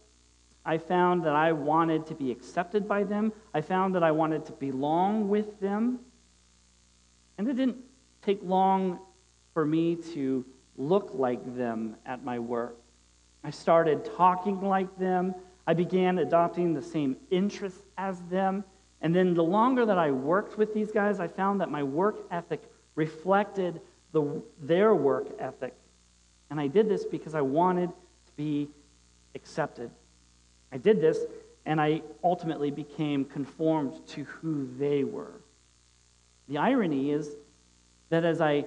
I 0.65 0.77
found 0.79 1.23
that 1.25 1.35
I 1.35 1.51
wanted 1.51 2.07
to 2.07 2.15
be 2.15 2.31
accepted 2.31 2.87
by 2.87 3.03
them. 3.03 3.31
I 3.53 3.61
found 3.61 3.93
that 3.95 4.03
I 4.03 4.11
wanted 4.11 4.45
to 4.47 4.51
belong 4.53 5.29
with 5.29 5.59
them. 5.59 5.99
And 7.37 7.47
it 7.47 7.55
didn't 7.55 7.77
take 8.23 8.39
long 8.41 8.99
for 9.53 9.65
me 9.65 9.95
to 10.13 10.43
look 10.75 11.11
like 11.13 11.55
them 11.55 11.95
at 12.05 12.23
my 12.23 12.39
work. 12.39 12.77
I 13.43 13.51
started 13.51 14.05
talking 14.17 14.59
like 14.61 14.97
them. 14.97 15.35
I 15.67 15.75
began 15.75 16.17
adopting 16.17 16.73
the 16.73 16.81
same 16.81 17.15
interests 17.29 17.83
as 17.97 18.19
them. 18.23 18.63
And 19.01 19.13
then 19.13 19.35
the 19.35 19.43
longer 19.43 19.85
that 19.85 19.99
I 19.99 20.09
worked 20.09 20.57
with 20.57 20.73
these 20.73 20.91
guys, 20.91 21.19
I 21.19 21.27
found 21.27 21.61
that 21.61 21.69
my 21.69 21.83
work 21.83 22.15
ethic 22.31 22.63
reflected 22.95 23.81
the, 24.13 24.41
their 24.61 24.95
work 24.95 25.27
ethic. 25.37 25.75
And 26.49 26.59
I 26.59 26.67
did 26.67 26.89
this 26.89 27.05
because 27.05 27.35
I 27.35 27.41
wanted 27.41 27.89
to 27.89 28.31
be 28.35 28.69
accepted. 29.35 29.91
I 30.75 30.77
did 30.77 30.99
this, 30.99 31.19
and 31.65 31.79
I 31.79 32.01
ultimately 32.21 32.69
became 32.69 33.23
conformed 33.23 34.05
to 34.07 34.25
who 34.25 34.67
they 34.77 35.05
were. 35.05 35.39
The 36.49 36.57
irony 36.57 37.11
is 37.11 37.37
that 38.09 38.25
as 38.25 38.41
I 38.41 38.65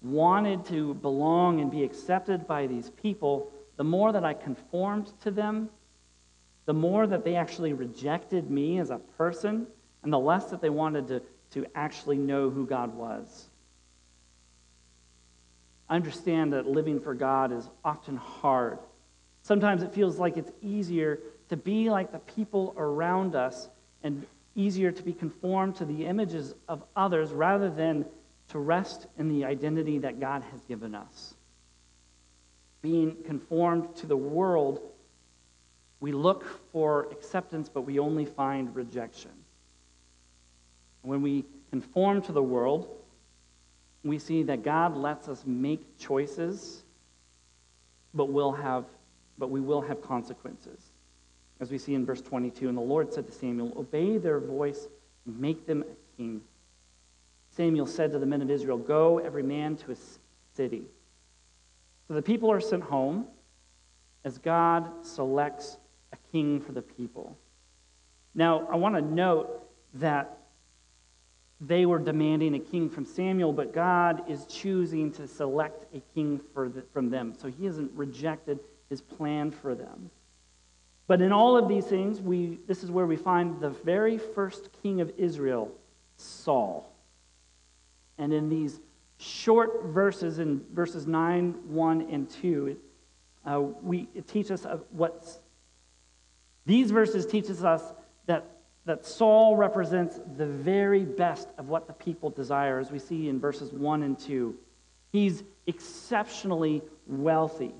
wanted 0.00 0.64
to 0.66 0.94
belong 0.94 1.60
and 1.60 1.68
be 1.68 1.82
accepted 1.82 2.46
by 2.46 2.68
these 2.68 2.90
people, 2.90 3.50
the 3.76 3.82
more 3.82 4.12
that 4.12 4.24
I 4.24 4.34
conformed 4.34 5.10
to 5.22 5.32
them, 5.32 5.68
the 6.66 6.74
more 6.74 7.08
that 7.08 7.24
they 7.24 7.34
actually 7.34 7.72
rejected 7.72 8.48
me 8.48 8.78
as 8.78 8.90
a 8.90 8.98
person, 8.98 9.66
and 10.04 10.12
the 10.12 10.18
less 10.18 10.44
that 10.50 10.60
they 10.60 10.70
wanted 10.70 11.08
to, 11.08 11.22
to 11.54 11.66
actually 11.74 12.18
know 12.18 12.50
who 12.50 12.66
God 12.66 12.94
was. 12.94 13.48
I 15.88 15.96
understand 15.96 16.52
that 16.52 16.68
living 16.68 17.00
for 17.00 17.14
God 17.14 17.50
is 17.50 17.68
often 17.84 18.16
hard. 18.16 18.78
Sometimes 19.48 19.82
it 19.82 19.94
feels 19.94 20.18
like 20.18 20.36
it's 20.36 20.52
easier 20.60 21.20
to 21.48 21.56
be 21.56 21.88
like 21.88 22.12
the 22.12 22.18
people 22.18 22.74
around 22.76 23.34
us 23.34 23.70
and 24.02 24.26
easier 24.54 24.92
to 24.92 25.02
be 25.02 25.14
conformed 25.14 25.74
to 25.76 25.86
the 25.86 26.04
images 26.04 26.54
of 26.68 26.84
others 26.94 27.32
rather 27.32 27.70
than 27.70 28.04
to 28.48 28.58
rest 28.58 29.06
in 29.16 29.30
the 29.30 29.46
identity 29.46 29.96
that 30.00 30.20
God 30.20 30.42
has 30.52 30.60
given 30.66 30.94
us. 30.94 31.32
Being 32.82 33.16
conformed 33.24 33.96
to 33.96 34.06
the 34.06 34.18
world, 34.18 34.82
we 36.00 36.12
look 36.12 36.44
for 36.70 37.08
acceptance, 37.10 37.70
but 37.70 37.86
we 37.86 37.98
only 37.98 38.26
find 38.26 38.76
rejection. 38.76 39.32
When 41.00 41.22
we 41.22 41.46
conform 41.70 42.20
to 42.20 42.32
the 42.32 42.42
world, 42.42 42.86
we 44.04 44.18
see 44.18 44.42
that 44.42 44.62
God 44.62 44.94
lets 44.94 45.26
us 45.26 45.42
make 45.46 45.98
choices, 45.98 46.82
but, 48.12 48.26
we'll 48.26 48.52
have, 48.52 48.84
but 49.38 49.50
we 49.50 49.60
will 49.60 49.80
have 49.80 50.02
consequences. 50.02 50.92
As 51.60 51.70
we 51.70 51.78
see 51.78 51.94
in 51.94 52.04
verse 52.04 52.20
22, 52.20 52.68
and 52.68 52.76
the 52.76 52.82
Lord 52.82 53.12
said 53.12 53.26
to 53.26 53.32
Samuel, 53.32 53.72
Obey 53.76 54.18
their 54.18 54.38
voice, 54.40 54.88
and 55.26 55.38
make 55.38 55.66
them 55.66 55.82
a 55.82 56.16
king. 56.16 56.40
Samuel 57.50 57.86
said 57.86 58.12
to 58.12 58.18
the 58.18 58.26
men 58.26 58.42
of 58.42 58.50
Israel, 58.50 58.78
Go, 58.78 59.18
every 59.18 59.42
man 59.42 59.76
to 59.76 59.86
his 59.86 60.18
city. 60.54 60.84
So 62.06 62.14
the 62.14 62.22
people 62.22 62.50
are 62.50 62.60
sent 62.60 62.82
home 62.82 63.26
as 64.24 64.38
God 64.38 65.04
selects 65.04 65.78
a 66.12 66.16
king 66.32 66.60
for 66.60 66.72
the 66.72 66.82
people. 66.82 67.36
Now, 68.34 68.66
I 68.70 68.76
want 68.76 68.94
to 68.94 69.02
note 69.02 69.68
that 69.94 70.38
they 71.60 71.86
were 71.86 71.98
demanding 71.98 72.54
a 72.54 72.58
king 72.60 72.88
from 72.88 73.04
Samuel, 73.04 73.52
but 73.52 73.74
God 73.74 74.22
is 74.30 74.46
choosing 74.46 75.10
to 75.12 75.26
select 75.26 75.86
a 75.94 76.00
king 76.14 76.40
for 76.54 76.68
the, 76.68 76.82
from 76.92 77.10
them. 77.10 77.34
So 77.36 77.48
he 77.48 77.64
hasn't 77.64 77.90
rejected 77.94 78.60
his 78.88 79.00
plan 79.00 79.50
for 79.50 79.74
them. 79.74 80.10
But 81.06 81.22
in 81.22 81.32
all 81.32 81.56
of 81.56 81.68
these 81.68 81.86
things, 81.86 82.20
we, 82.20 82.58
this 82.66 82.84
is 82.84 82.90
where 82.90 83.06
we 83.06 83.16
find 83.16 83.60
the 83.60 83.70
very 83.70 84.18
first 84.18 84.68
king 84.82 85.00
of 85.00 85.10
Israel, 85.16 85.72
Saul. 86.16 86.92
And 88.18 88.32
in 88.32 88.48
these 88.48 88.80
short 89.16 89.84
verses, 89.84 90.38
in 90.38 90.64
verses 90.72 91.06
9, 91.06 91.54
1, 91.66 92.00
and 92.10 92.28
2, 92.28 92.76
uh, 93.46 93.60
we, 93.82 94.08
it 94.14 94.28
teaches 94.28 94.66
us 94.66 94.80
what 94.90 95.40
these 96.66 96.90
verses 96.90 97.24
teaches 97.24 97.64
us 97.64 97.82
that, 98.26 98.44
that 98.84 99.06
Saul 99.06 99.56
represents 99.56 100.20
the 100.36 100.44
very 100.44 101.02
best 101.02 101.48
of 101.56 101.70
what 101.70 101.86
the 101.86 101.94
people 101.94 102.28
desire, 102.28 102.78
as 102.78 102.90
we 102.90 102.98
see 102.98 103.30
in 103.30 103.40
verses 103.40 103.72
1 103.72 104.02
and 104.02 104.18
2. 104.18 104.54
He's 105.10 105.42
exceptionally 105.66 106.82
wealthy. 107.06 107.72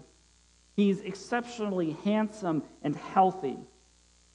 He's 0.79 1.01
exceptionally 1.01 1.97
handsome 2.05 2.62
and 2.85 2.95
healthy. 2.95 3.57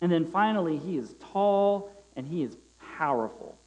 And 0.02 0.12
then 0.12 0.26
finally, 0.26 0.78
he 0.78 0.98
is 0.98 1.16
tall 1.32 1.90
and 2.18 2.28
he 2.28 2.44
is 2.44 2.58
powerful. 2.98 3.58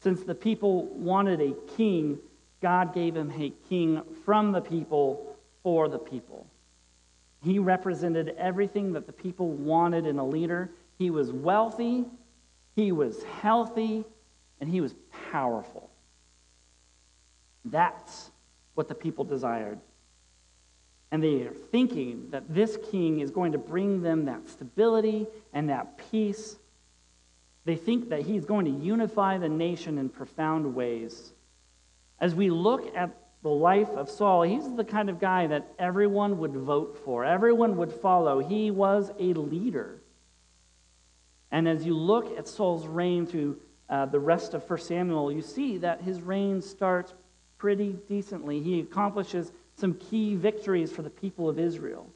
Since 0.00 0.22
the 0.22 0.34
people 0.34 0.86
wanted 0.86 1.42
a 1.42 1.52
king, 1.76 2.18
God 2.62 2.94
gave 2.94 3.14
him 3.14 3.30
a 3.38 3.50
king 3.68 4.00
from 4.24 4.52
the 4.52 4.62
people 4.62 5.36
for 5.62 5.90
the 5.90 5.98
people. 5.98 6.46
He 7.42 7.58
represented 7.58 8.34
everything 8.38 8.94
that 8.94 9.06
the 9.06 9.12
people 9.12 9.50
wanted 9.50 10.06
in 10.06 10.18
a 10.18 10.26
leader. 10.26 10.70
He 10.96 11.10
was 11.10 11.30
wealthy, 11.30 12.06
he 12.76 12.92
was 12.92 13.22
healthy, 13.42 14.06
and 14.58 14.70
he 14.70 14.80
was 14.80 14.94
powerful. 15.30 15.90
That's 17.66 18.30
what 18.72 18.88
the 18.88 18.94
people 18.94 19.26
desired. 19.26 19.78
And 21.14 21.22
they 21.22 21.42
are 21.42 21.52
thinking 21.52 22.26
that 22.30 22.52
this 22.52 22.76
king 22.90 23.20
is 23.20 23.30
going 23.30 23.52
to 23.52 23.58
bring 23.58 24.02
them 24.02 24.24
that 24.24 24.48
stability 24.48 25.28
and 25.52 25.68
that 25.68 25.96
peace. 26.10 26.56
They 27.64 27.76
think 27.76 28.08
that 28.08 28.22
he's 28.22 28.44
going 28.44 28.64
to 28.64 28.84
unify 28.84 29.38
the 29.38 29.48
nation 29.48 29.98
in 29.98 30.08
profound 30.08 30.74
ways. 30.74 31.32
As 32.18 32.34
we 32.34 32.50
look 32.50 32.96
at 32.96 33.16
the 33.44 33.48
life 33.48 33.90
of 33.90 34.10
Saul, 34.10 34.42
he's 34.42 34.74
the 34.74 34.82
kind 34.82 35.08
of 35.08 35.20
guy 35.20 35.46
that 35.46 35.72
everyone 35.78 36.38
would 36.38 36.56
vote 36.56 37.00
for, 37.04 37.24
everyone 37.24 37.76
would 37.76 37.92
follow. 37.92 38.40
He 38.40 38.72
was 38.72 39.12
a 39.20 39.34
leader. 39.34 40.00
And 41.52 41.68
as 41.68 41.86
you 41.86 41.96
look 41.96 42.36
at 42.36 42.48
Saul's 42.48 42.88
reign 42.88 43.24
through 43.24 43.60
uh, 43.88 44.06
the 44.06 44.18
rest 44.18 44.52
of 44.52 44.68
1 44.68 44.80
Samuel, 44.80 45.30
you 45.30 45.42
see 45.42 45.78
that 45.78 46.00
his 46.00 46.20
reign 46.20 46.60
starts 46.60 47.14
pretty 47.56 47.92
decently. 48.08 48.60
He 48.60 48.80
accomplishes 48.80 49.52
some 49.76 49.94
key 49.94 50.34
victories 50.34 50.92
for 50.92 51.02
the 51.02 51.10
people 51.10 51.48
of 51.48 51.58
Israel. 51.58 52.08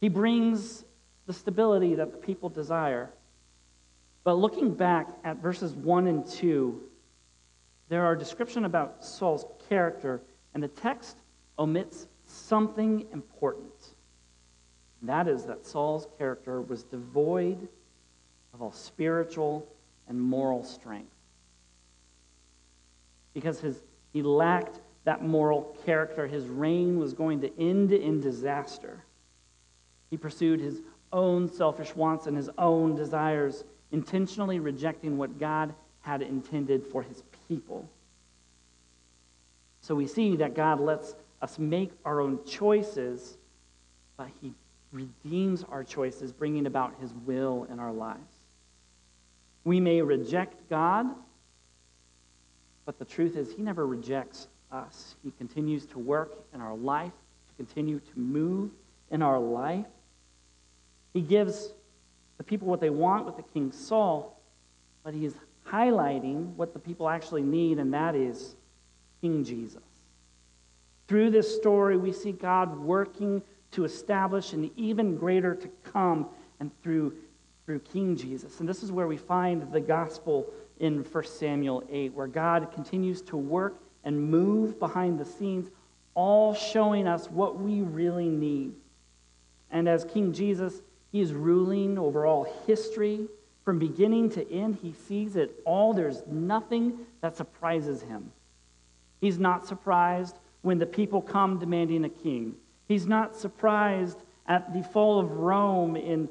He 0.00 0.08
brings 0.08 0.84
the 1.26 1.32
stability 1.32 1.94
that 1.94 2.10
the 2.10 2.18
people 2.18 2.48
desire. 2.48 3.10
But 4.24 4.34
looking 4.34 4.74
back 4.74 5.08
at 5.24 5.36
verses 5.38 5.74
1 5.74 6.06
and 6.06 6.26
2, 6.26 6.80
there 7.88 8.04
are 8.04 8.16
description 8.16 8.64
about 8.64 9.04
Saul's 9.04 9.44
character, 9.68 10.20
and 10.54 10.62
the 10.62 10.68
text 10.68 11.18
omits 11.58 12.06
something 12.26 13.06
important. 13.12 13.94
And 15.00 15.08
that 15.08 15.28
is 15.28 15.44
that 15.46 15.66
Saul's 15.66 16.06
character 16.18 16.62
was 16.62 16.84
devoid 16.84 17.68
of 18.54 18.62
all 18.62 18.72
spiritual 18.72 19.66
and 20.08 20.20
moral 20.20 20.64
strength. 20.64 21.14
Because 23.34 23.60
his, 23.60 23.82
he 24.12 24.22
lacked 24.22 24.80
that 25.04 25.24
moral 25.24 25.76
character, 25.84 26.26
his 26.26 26.46
reign 26.46 26.98
was 26.98 27.12
going 27.12 27.40
to 27.40 27.60
end 27.60 27.92
in 27.92 28.20
disaster. 28.20 29.02
He 30.10 30.16
pursued 30.16 30.60
his 30.60 30.80
own 31.12 31.52
selfish 31.52 31.94
wants 31.94 32.26
and 32.26 32.36
his 32.36 32.50
own 32.58 32.94
desires, 32.94 33.64
intentionally 33.90 34.60
rejecting 34.60 35.18
what 35.18 35.38
God 35.38 35.74
had 36.02 36.22
intended 36.22 36.86
for 36.86 37.02
his 37.02 37.22
people. 37.48 37.88
So 39.80 39.94
we 39.94 40.06
see 40.06 40.36
that 40.36 40.54
God 40.54 40.80
lets 40.80 41.14
us 41.40 41.58
make 41.58 41.90
our 42.04 42.20
own 42.20 42.38
choices, 42.44 43.36
but 44.16 44.28
he 44.40 44.52
redeems 44.92 45.64
our 45.64 45.82
choices, 45.82 46.32
bringing 46.32 46.66
about 46.66 46.94
his 47.00 47.12
will 47.26 47.66
in 47.70 47.80
our 47.80 47.92
lives. 47.92 48.20
We 49.64 49.80
may 49.80 50.02
reject 50.02 50.68
God, 50.68 51.06
but 52.84 52.98
the 52.98 53.04
truth 53.04 53.36
is, 53.36 53.52
he 53.52 53.62
never 53.62 53.86
rejects 53.86 54.48
us. 54.72 55.14
He 55.22 55.30
continues 55.32 55.86
to 55.86 55.98
work 55.98 56.32
in 56.54 56.60
our 56.60 56.74
life, 56.74 57.12
to 57.48 57.64
continue 57.64 58.00
to 58.00 58.18
move 58.18 58.70
in 59.10 59.22
our 59.22 59.38
life. 59.38 59.86
He 61.12 61.20
gives 61.20 61.72
the 62.38 62.44
people 62.44 62.68
what 62.68 62.80
they 62.80 62.90
want 62.90 63.26
with 63.26 63.36
the 63.36 63.42
King 63.42 63.70
Saul, 63.70 64.40
but 65.04 65.14
he 65.14 65.26
is 65.26 65.34
highlighting 65.68 66.54
what 66.56 66.72
the 66.72 66.78
people 66.78 67.08
actually 67.08 67.42
need, 67.42 67.78
and 67.78 67.92
that 67.94 68.14
is 68.14 68.54
King 69.20 69.44
Jesus. 69.44 69.82
Through 71.08 71.30
this 71.30 71.54
story, 71.54 71.96
we 71.96 72.12
see 72.12 72.32
God 72.32 72.78
working 72.78 73.42
to 73.72 73.84
establish 73.84 74.52
an 74.52 74.70
even 74.76 75.16
greater 75.16 75.54
to 75.54 75.68
come, 75.84 76.28
and 76.60 76.70
through, 76.82 77.14
through 77.66 77.80
King 77.80 78.16
Jesus. 78.16 78.60
And 78.60 78.68
this 78.68 78.82
is 78.82 78.92
where 78.92 79.06
we 79.06 79.16
find 79.16 79.72
the 79.72 79.80
gospel 79.80 80.46
in 80.78 81.04
1 81.04 81.24
Samuel 81.24 81.82
8, 81.90 82.14
where 82.14 82.26
God 82.26 82.70
continues 82.72 83.20
to 83.22 83.36
work 83.36 83.76
and 84.04 84.30
move 84.30 84.78
behind 84.78 85.18
the 85.18 85.24
scenes, 85.24 85.70
all 86.14 86.54
showing 86.54 87.06
us 87.06 87.30
what 87.30 87.58
we 87.58 87.80
really 87.82 88.28
need. 88.28 88.72
And 89.70 89.88
as 89.88 90.04
King 90.04 90.32
Jesus 90.32 90.82
he 91.12 91.20
is 91.20 91.34
ruling 91.34 91.98
over 91.98 92.26
all 92.26 92.44
history. 92.66 93.28
From 93.64 93.78
beginning 93.78 94.30
to 94.30 94.50
end, 94.50 94.78
he 94.82 94.92
sees 95.06 95.36
it 95.36 95.60
all. 95.64 95.92
There's 95.92 96.22
nothing 96.26 97.00
that 97.20 97.36
surprises 97.36 98.02
him. 98.02 98.32
He's 99.20 99.38
not 99.38 99.66
surprised 99.66 100.36
when 100.62 100.78
the 100.78 100.86
people 100.86 101.20
come 101.20 101.58
demanding 101.58 102.04
a 102.04 102.08
king. 102.08 102.54
He's 102.88 103.06
not 103.06 103.36
surprised 103.36 104.18
at 104.48 104.72
the 104.72 104.82
fall 104.82 105.20
of 105.20 105.30
Rome 105.32 105.96
in, 105.96 106.28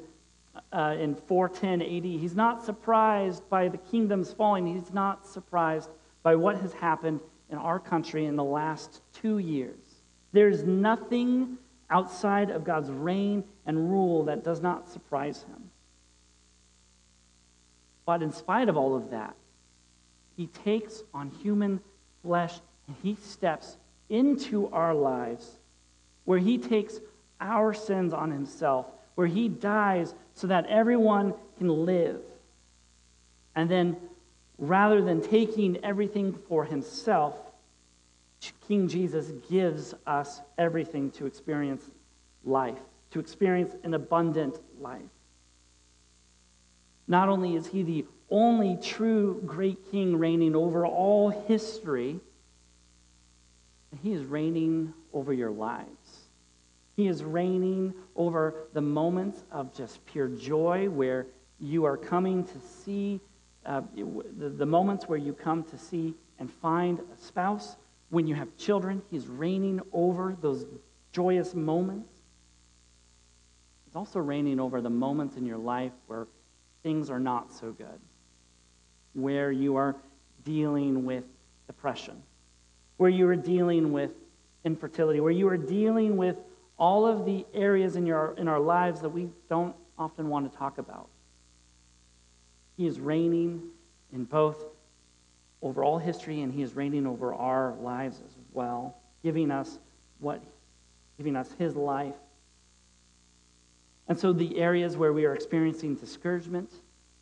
uh, 0.72 0.96
in 0.98 1.14
410 1.14 1.80
AD. 1.80 2.04
He's 2.04 2.34
not 2.34 2.64
surprised 2.64 3.48
by 3.48 3.68
the 3.68 3.78
kingdoms 3.78 4.32
falling. 4.32 4.66
He's 4.66 4.92
not 4.92 5.26
surprised 5.26 5.88
by 6.22 6.34
what 6.34 6.58
has 6.58 6.74
happened 6.74 7.20
in 7.52 7.58
our 7.58 7.78
country 7.78 8.24
in 8.24 8.34
the 8.36 8.44
last 8.44 9.02
two 9.12 9.38
years. 9.38 9.78
There's 10.32 10.64
nothing 10.64 11.58
outside 11.90 12.50
of 12.50 12.64
God's 12.64 12.90
reign 12.90 13.44
and 13.66 13.90
rule 13.90 14.24
that 14.24 14.42
does 14.42 14.62
not 14.62 14.88
surprise 14.88 15.42
him. 15.42 15.70
But 18.06 18.22
in 18.22 18.32
spite 18.32 18.68
of 18.68 18.76
all 18.76 18.96
of 18.96 19.10
that, 19.10 19.36
he 20.36 20.46
takes 20.46 21.02
on 21.12 21.30
human 21.30 21.80
flesh 22.22 22.58
and 22.86 22.96
he 23.02 23.16
steps 23.22 23.76
into 24.08 24.68
our 24.72 24.94
lives 24.94 25.58
where 26.24 26.38
he 26.38 26.56
takes 26.56 27.00
our 27.40 27.74
sins 27.74 28.14
on 28.14 28.30
himself, 28.30 28.86
where 29.14 29.26
he 29.26 29.48
dies 29.48 30.14
so 30.34 30.46
that 30.46 30.66
everyone 30.66 31.34
can 31.58 31.68
live. 31.68 32.20
And 33.54 33.68
then, 33.70 33.96
rather 34.58 35.02
than 35.02 35.20
taking 35.20 35.84
everything 35.84 36.32
for 36.48 36.64
himself, 36.64 37.36
King 38.66 38.88
Jesus 38.88 39.30
gives 39.50 39.94
us 40.06 40.40
everything 40.58 41.10
to 41.12 41.26
experience 41.26 41.90
life, 42.44 42.78
to 43.10 43.20
experience 43.20 43.74
an 43.84 43.94
abundant 43.94 44.58
life. 44.80 45.00
Not 47.06 47.28
only 47.28 47.56
is 47.56 47.66
he 47.66 47.82
the 47.82 48.06
only 48.30 48.78
true 48.82 49.42
great 49.44 49.90
king 49.90 50.16
reigning 50.18 50.56
over 50.56 50.86
all 50.86 51.28
history, 51.28 52.18
he 54.02 54.12
is 54.12 54.24
reigning 54.24 54.94
over 55.12 55.32
your 55.32 55.50
lives. 55.50 56.28
He 56.96 57.08
is 57.08 57.22
reigning 57.22 57.92
over 58.16 58.54
the 58.72 58.80
moments 58.80 59.44
of 59.50 59.74
just 59.74 60.04
pure 60.06 60.28
joy 60.28 60.88
where 60.88 61.26
you 61.60 61.84
are 61.84 61.96
coming 61.96 62.44
to 62.44 62.60
see, 62.60 63.20
uh, 63.64 63.82
the, 64.38 64.48
the 64.48 64.66
moments 64.66 65.08
where 65.08 65.18
you 65.18 65.32
come 65.32 65.62
to 65.64 65.78
see 65.78 66.14
and 66.38 66.50
find 66.50 66.98
a 66.98 67.16
spouse 67.16 67.76
when 68.10 68.26
you 68.26 68.34
have 68.34 68.54
children, 68.56 69.00
He's 69.10 69.26
reigning 69.26 69.80
over 69.92 70.36
those 70.40 70.66
joyous 71.12 71.54
moments. 71.54 72.08
He's 73.86 73.96
also 73.96 74.18
reigning 74.18 74.60
over 74.60 74.80
the 74.80 74.90
moments 74.90 75.36
in 75.36 75.46
your 75.46 75.58
life 75.58 75.92
where 76.08 76.26
things 76.82 77.08
are 77.08 77.20
not 77.20 77.52
so 77.52 77.72
good, 77.72 78.00
where 79.14 79.52
you 79.52 79.76
are 79.76 79.96
dealing 80.44 81.04
with 81.04 81.24
depression, 81.66 82.22
where 82.96 83.10
you 83.10 83.26
are 83.28 83.36
dealing 83.36 83.92
with 83.92 84.10
infertility, 84.64 85.20
where 85.20 85.32
you 85.32 85.48
are 85.48 85.56
dealing 85.56 86.16
with 86.16 86.36
all 86.78 87.06
of 87.06 87.24
the 87.24 87.46
areas 87.54 87.96
in, 87.96 88.04
your, 88.04 88.34
in 88.36 88.48
our 88.48 88.60
lives 88.60 89.00
that 89.00 89.08
we 89.08 89.28
don't 89.48 89.74
often 89.98 90.28
want 90.28 90.50
to 90.50 90.58
talk 90.58 90.78
about. 90.78 91.08
He 92.82 92.88
is 92.88 92.98
reigning 92.98 93.62
in 94.12 94.24
both 94.24 94.64
over 95.62 95.84
all 95.84 95.98
history, 95.98 96.40
and 96.40 96.52
He 96.52 96.62
is 96.62 96.74
reigning 96.74 97.06
over 97.06 97.32
our 97.32 97.76
lives 97.80 98.20
as 98.26 98.34
well, 98.52 98.96
giving 99.22 99.52
us 99.52 99.78
what, 100.18 100.42
giving 101.16 101.36
us 101.36 101.54
His 101.60 101.76
life. 101.76 102.16
And 104.08 104.18
so, 104.18 104.32
the 104.32 104.58
areas 104.58 104.96
where 104.96 105.12
we 105.12 105.26
are 105.26 105.32
experiencing 105.32 105.94
discouragement, 105.94 106.72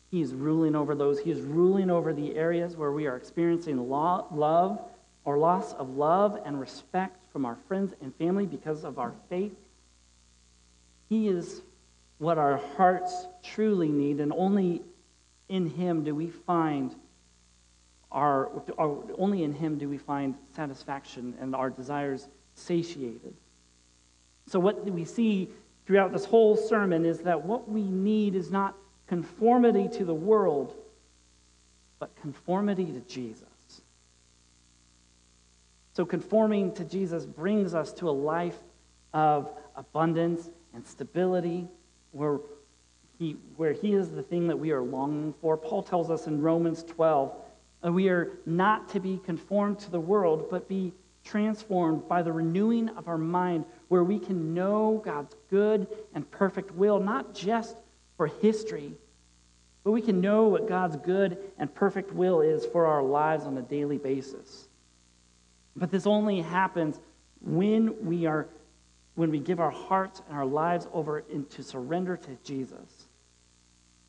He 0.09 0.19
is 0.19 0.33
ruling 0.33 0.75
over 0.75 0.95
those. 0.95 1.19
He 1.19 1.29
is 1.29 1.41
ruling 1.41 1.91
over 1.91 2.11
the 2.11 2.35
areas 2.35 2.75
where 2.75 2.91
we 2.91 3.05
are 3.05 3.15
experiencing 3.15 3.87
love 3.87 4.81
or 5.25 5.37
loss 5.37 5.73
of 5.73 5.95
love 5.95 6.41
and 6.43 6.59
respect 6.59 7.23
from 7.31 7.45
our 7.45 7.57
friends 7.67 7.93
and 8.01 8.15
family 8.15 8.47
because 8.47 8.83
of 8.83 8.97
our 8.97 9.13
faith. 9.29 9.53
He 11.07 11.27
is 11.27 11.61
what 12.17 12.39
our 12.39 12.57
hearts 12.75 13.27
truly 13.43 13.89
need, 13.89 14.19
and 14.21 14.33
only 14.33 14.81
in 15.51 15.67
Him 15.67 16.03
do 16.03 16.15
we 16.15 16.27
find 16.27 16.95
our, 18.11 18.63
our, 18.77 18.97
only 19.17 19.43
in 19.43 19.53
Him 19.53 19.77
do 19.77 19.87
we 19.87 19.97
find 19.97 20.35
satisfaction 20.55 21.35
and 21.39 21.55
our 21.55 21.69
desires 21.69 22.27
satiated. 22.55 23.33
So, 24.47 24.59
what 24.59 24.89
we 24.89 25.05
see 25.05 25.49
throughout 25.85 26.11
this 26.11 26.25
whole 26.25 26.55
sermon 26.55 27.05
is 27.05 27.19
that 27.19 27.45
what 27.45 27.69
we 27.69 27.83
need 27.83 28.35
is 28.35 28.49
not 28.49 28.75
conformity 29.07 29.87
to 29.97 30.05
the 30.05 30.13
world, 30.13 30.73
but 31.99 32.15
conformity 32.21 32.85
to 32.85 33.01
Jesus. 33.01 33.45
So, 35.93 36.05
conforming 36.05 36.73
to 36.75 36.85
Jesus 36.85 37.25
brings 37.25 37.73
us 37.73 37.91
to 37.93 38.09
a 38.09 38.11
life 38.11 38.57
of 39.13 39.51
abundance 39.75 40.49
and 40.73 40.85
stability 40.85 41.67
where 42.11 42.39
he, 43.21 43.37
where 43.55 43.71
he 43.71 43.93
is 43.93 44.09
the 44.09 44.23
thing 44.23 44.47
that 44.47 44.57
we 44.57 44.71
are 44.71 44.81
longing 44.81 45.31
for. 45.39 45.55
Paul 45.55 45.83
tells 45.83 46.09
us 46.09 46.25
in 46.25 46.41
Romans 46.41 46.83
12 46.83 47.31
we 47.83 48.09
are 48.09 48.31
not 48.47 48.89
to 48.89 48.99
be 48.99 49.19
conformed 49.23 49.77
to 49.79 49.91
the 49.91 49.99
world, 49.99 50.47
but 50.49 50.67
be 50.67 50.91
transformed 51.23 52.07
by 52.07 52.23
the 52.23 52.31
renewing 52.31 52.89
of 52.89 53.07
our 53.07 53.19
mind, 53.19 53.65
where 53.89 54.03
we 54.03 54.17
can 54.17 54.55
know 54.55 55.01
God's 55.05 55.35
good 55.51 55.87
and 56.15 56.29
perfect 56.31 56.71
will, 56.71 56.99
not 56.99 57.35
just 57.35 57.77
for 58.17 58.25
history, 58.25 58.91
but 59.83 59.91
we 59.91 60.01
can 60.01 60.19
know 60.19 60.47
what 60.47 60.67
God's 60.67 60.95
good 60.97 61.37
and 61.59 61.73
perfect 61.73 62.11
will 62.13 62.41
is 62.41 62.65
for 62.65 62.87
our 62.87 63.03
lives 63.03 63.45
on 63.45 63.55
a 63.57 63.61
daily 63.61 63.99
basis. 63.99 64.67
But 65.75 65.91
this 65.91 66.07
only 66.07 66.41
happens 66.41 66.99
when 67.39 68.03
we 68.03 68.25
are 68.25 68.47
when 69.15 69.29
we 69.29 69.39
give 69.39 69.59
our 69.59 69.71
hearts 69.71 70.21
and 70.27 70.37
our 70.37 70.45
lives 70.45 70.87
over 70.93 71.19
into 71.29 71.61
surrender 71.61 72.15
to 72.15 72.37
Jesus. 72.43 73.00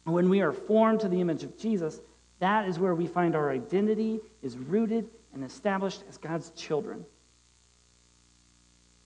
When 0.05 0.29
we 0.29 0.41
are 0.41 0.53
formed 0.53 1.01
to 1.01 1.09
the 1.09 1.21
image 1.21 1.45
of 1.45 1.57
Jesus, 1.57 2.01
That 2.43 2.69
is 2.69 2.77
where 2.77 2.97
we 2.97 3.07
find 3.07 3.37
our 3.37 3.53
identity 3.53 4.19
is 4.43 4.59
rooted 4.59 5.09
and 5.33 5.45
established 5.45 6.03
as 6.09 6.19
God's 6.19 6.51
children. 6.57 7.07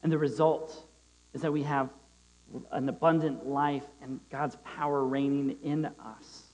And 0.03 0.11
the 0.11 0.17
result 0.17 0.87
is 1.35 1.43
that 1.43 1.53
we 1.53 1.63
have 1.63 1.91
an 2.73 2.89
abundant 2.89 3.47
life 3.47 3.85
and 4.01 4.21
God's 4.31 4.57
power 4.65 5.05
reigning 5.05 5.59
in 5.63 5.85
us. 5.85 6.45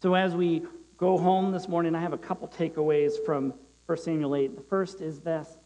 So 0.00 0.14
as 0.14 0.34
we 0.34 0.62
go 0.96 1.18
home 1.18 1.52
this 1.52 1.68
morning, 1.68 1.94
I 1.94 2.00
have 2.00 2.14
a 2.14 2.18
couple 2.18 2.48
takeaways 2.48 3.22
from 3.26 3.52
1 3.84 3.98
Samuel 3.98 4.34
8. 4.34 4.56
The 4.56 4.62
first 4.62 5.02
is 5.02 5.20
this 5.20 5.58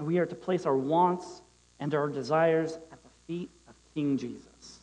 we 0.00 0.18
are 0.18 0.26
to 0.26 0.34
place 0.34 0.66
our 0.66 0.76
wants 0.76 1.42
and 1.78 1.94
our 1.94 2.08
desires 2.08 2.80
at 2.90 3.00
the 3.04 3.10
feet 3.28 3.50
of 3.68 3.76
King 3.94 4.18
Jesus. 4.18 4.75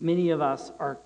Many 0.00 0.30
of 0.30 0.40
us 0.40 0.72
are 0.78 0.98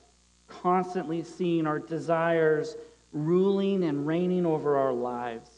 constantly 0.49 1.23
seeing 1.23 1.67
our 1.67 1.79
desires 1.79 2.77
ruling 3.13 3.85
and 3.85 4.07
reigning 4.07 4.47
over 4.47 4.77
our 4.77 4.93
lives. 4.93 5.51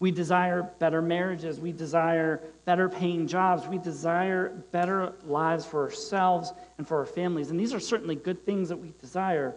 We 0.00 0.10
desire 0.10 0.70
better 0.78 1.00
marriages. 1.00 1.60
We 1.60 1.72
desire 1.72 2.42
better 2.64 2.88
paying 2.88 3.26
jobs. 3.26 3.66
We 3.66 3.78
desire 3.78 4.50
better 4.70 5.14
lives 5.24 5.64
for 5.64 5.82
ourselves 5.82 6.52
and 6.76 6.86
for 6.86 6.98
our 6.98 7.06
families. 7.06 7.50
And 7.50 7.58
these 7.58 7.72
are 7.72 7.80
certainly 7.80 8.14
good 8.14 8.44
things 8.44 8.68
that 8.68 8.76
we 8.76 8.92
desire. 9.00 9.54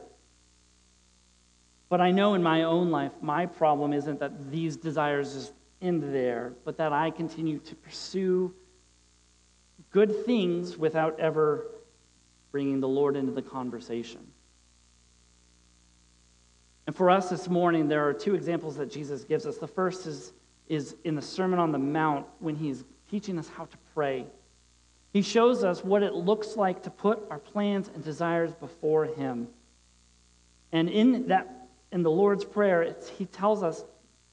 But 1.89 2.02
I 2.02 2.12
know 2.12 2.34
in 2.34 2.43
my 2.43 2.63
own 2.63 2.91
life, 2.91 3.12
my 3.21 3.45
problem 3.45 3.93
isn't 3.93 4.19
that 4.19 4.52
these 4.52 4.78
desires 4.78 5.34
just 5.34 5.54
end 5.82 6.04
there, 6.13 6.54
but 6.65 6.78
that 6.78 6.93
I 6.93 7.12
continue 7.12 7.60
to 7.60 7.76
pursue 7.76 8.54
good 9.91 10.26
things 10.26 10.78
without 10.78 11.19
ever 11.19 11.67
bringing 12.58 12.80
the 12.80 12.88
Lord 12.88 13.15
into 13.15 13.32
the 13.32 13.43
conversation. 13.43 14.26
And 16.88 16.96
for 16.96 17.12
us 17.12 17.30
this 17.30 17.48
morning, 17.48 17.88
there 17.88 18.08
are 18.08 18.13
two 18.15 18.34
examples 18.34 18.78
that 18.78 18.91
Jesus 18.91 19.24
gives 19.24 19.46
us. 19.46 19.60
The 19.60 19.67
first 19.67 20.08
is, 20.08 20.34
is 20.67 20.96
in 21.04 21.13
the 21.13 21.22
Sermon 21.22 21.60
on 21.60 21.72
the 21.72 21.78
Mount 21.78 22.26
when 22.39 22.56
he's 22.56 22.84
teaching 23.12 23.38
us 23.38 23.48
how 23.48 23.65
to 23.65 23.78
pray. 23.93 24.26
He 25.13 25.22
shows 25.22 25.63
us 25.63 25.84
what 25.84 26.02
it 26.02 26.15
looks 26.15 26.56
like 26.56 26.82
to 26.82 26.89
put 26.89 27.28
our 27.30 27.38
plans 27.38 27.91
and 27.93 28.04
desires 28.04 28.54
before 28.54 29.06
him. 29.06 29.50
And 30.72 30.89
in 30.89 31.28
that 31.28 31.67
in 31.91 32.02
the 32.02 32.10
Lord's 32.10 32.43
Prayer, 32.43 32.96
he 33.20 33.28
tells 33.28 33.62
us 33.62 33.84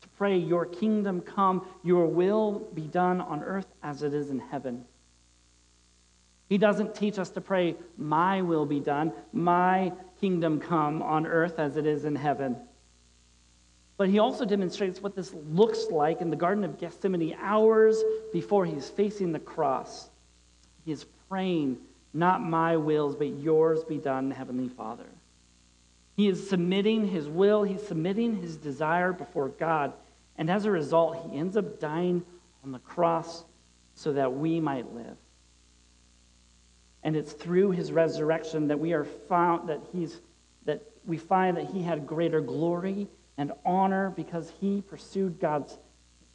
to 0.01 0.09
pray, 0.17 0.39
Your 0.39 0.65
kingdom 0.65 1.21
come, 1.21 1.69
your 1.83 2.07
will 2.07 2.71
be 2.73 2.87
done 2.87 3.21
on 3.21 3.43
earth 3.43 3.69
as 3.83 4.03
it 4.03 4.15
is 4.15 4.31
in 4.31 4.39
heaven. 4.39 4.87
He 6.49 6.59
doesn't 6.59 6.95
teach 6.95 7.19
us 7.19 7.31
to 7.31 7.41
pray, 7.41 7.77
My 7.97 8.43
will 8.43 8.67
be 8.67 8.81
done, 8.81 9.13
my 9.33 9.93
kingdom 10.21 10.61
come 10.61 11.03
on 11.03 11.27
earth 11.27 11.59
as 11.59 11.77
it 11.77 11.87
is 11.87 12.05
in 12.05 12.17
heaven. 12.17 12.57
But 13.97 14.09
he 14.09 14.19
also 14.19 14.45
demonstrates 14.45 15.01
what 15.01 15.15
this 15.15 15.33
looks 15.51 15.87
like 15.91 16.21
in 16.21 16.31
the 16.31 16.37
Garden 16.37 16.65
of 16.65 16.79
Gethsemane 16.79 17.37
hours 17.41 18.03
before 18.33 18.67
he's 18.67 18.89
facing 18.89 19.33
the 19.33 19.39
cross. 19.39 20.09
He 20.85 20.93
is 20.93 21.07
praying, 21.29 21.79
Not 22.13 22.43
my 22.43 22.77
wills, 22.77 23.15
but 23.15 23.29
yours 23.39 23.85
be 23.85 23.99
done, 23.99 24.31
Heavenly 24.31 24.69
Father. 24.69 25.07
He 26.17 26.29
is 26.29 26.49
submitting 26.49 27.09
his 27.09 27.29
will, 27.29 27.63
he's 27.63 27.87
submitting 27.87 28.37
his 28.37 28.57
desire 28.57 29.13
before 29.13 29.49
God. 29.49 29.93
And 30.37 30.51
as 30.51 30.65
a 30.65 30.71
result, 30.71 31.29
he 31.29 31.39
ends 31.39 31.57
up 31.57 31.81
dying 31.81 32.25
on 32.65 32.73
the 32.73 32.79
cross 32.81 33.45
so 33.95 34.13
that 34.13 34.33
we 34.33 34.61
might 34.61 34.93
live. 34.95 35.17
And 37.05 37.15
it's 37.17 37.33
through 37.33 37.71
his 37.71 37.93
resurrection 37.93 38.69
that 38.69 38.81
we 38.81 38.93
are 38.93 39.05
found 39.05 39.69
that 39.69 39.81
he's 39.93 40.21
that 40.65 40.83
we 41.05 41.19
find 41.19 41.57
that 41.59 41.67
he 41.67 41.83
had 41.83 42.07
greater 42.07 42.41
glory 42.41 43.07
and 43.37 43.53
honor 43.65 44.11
because 44.17 44.53
he 44.61 44.81
pursued 44.81 45.39
God's 45.39 45.79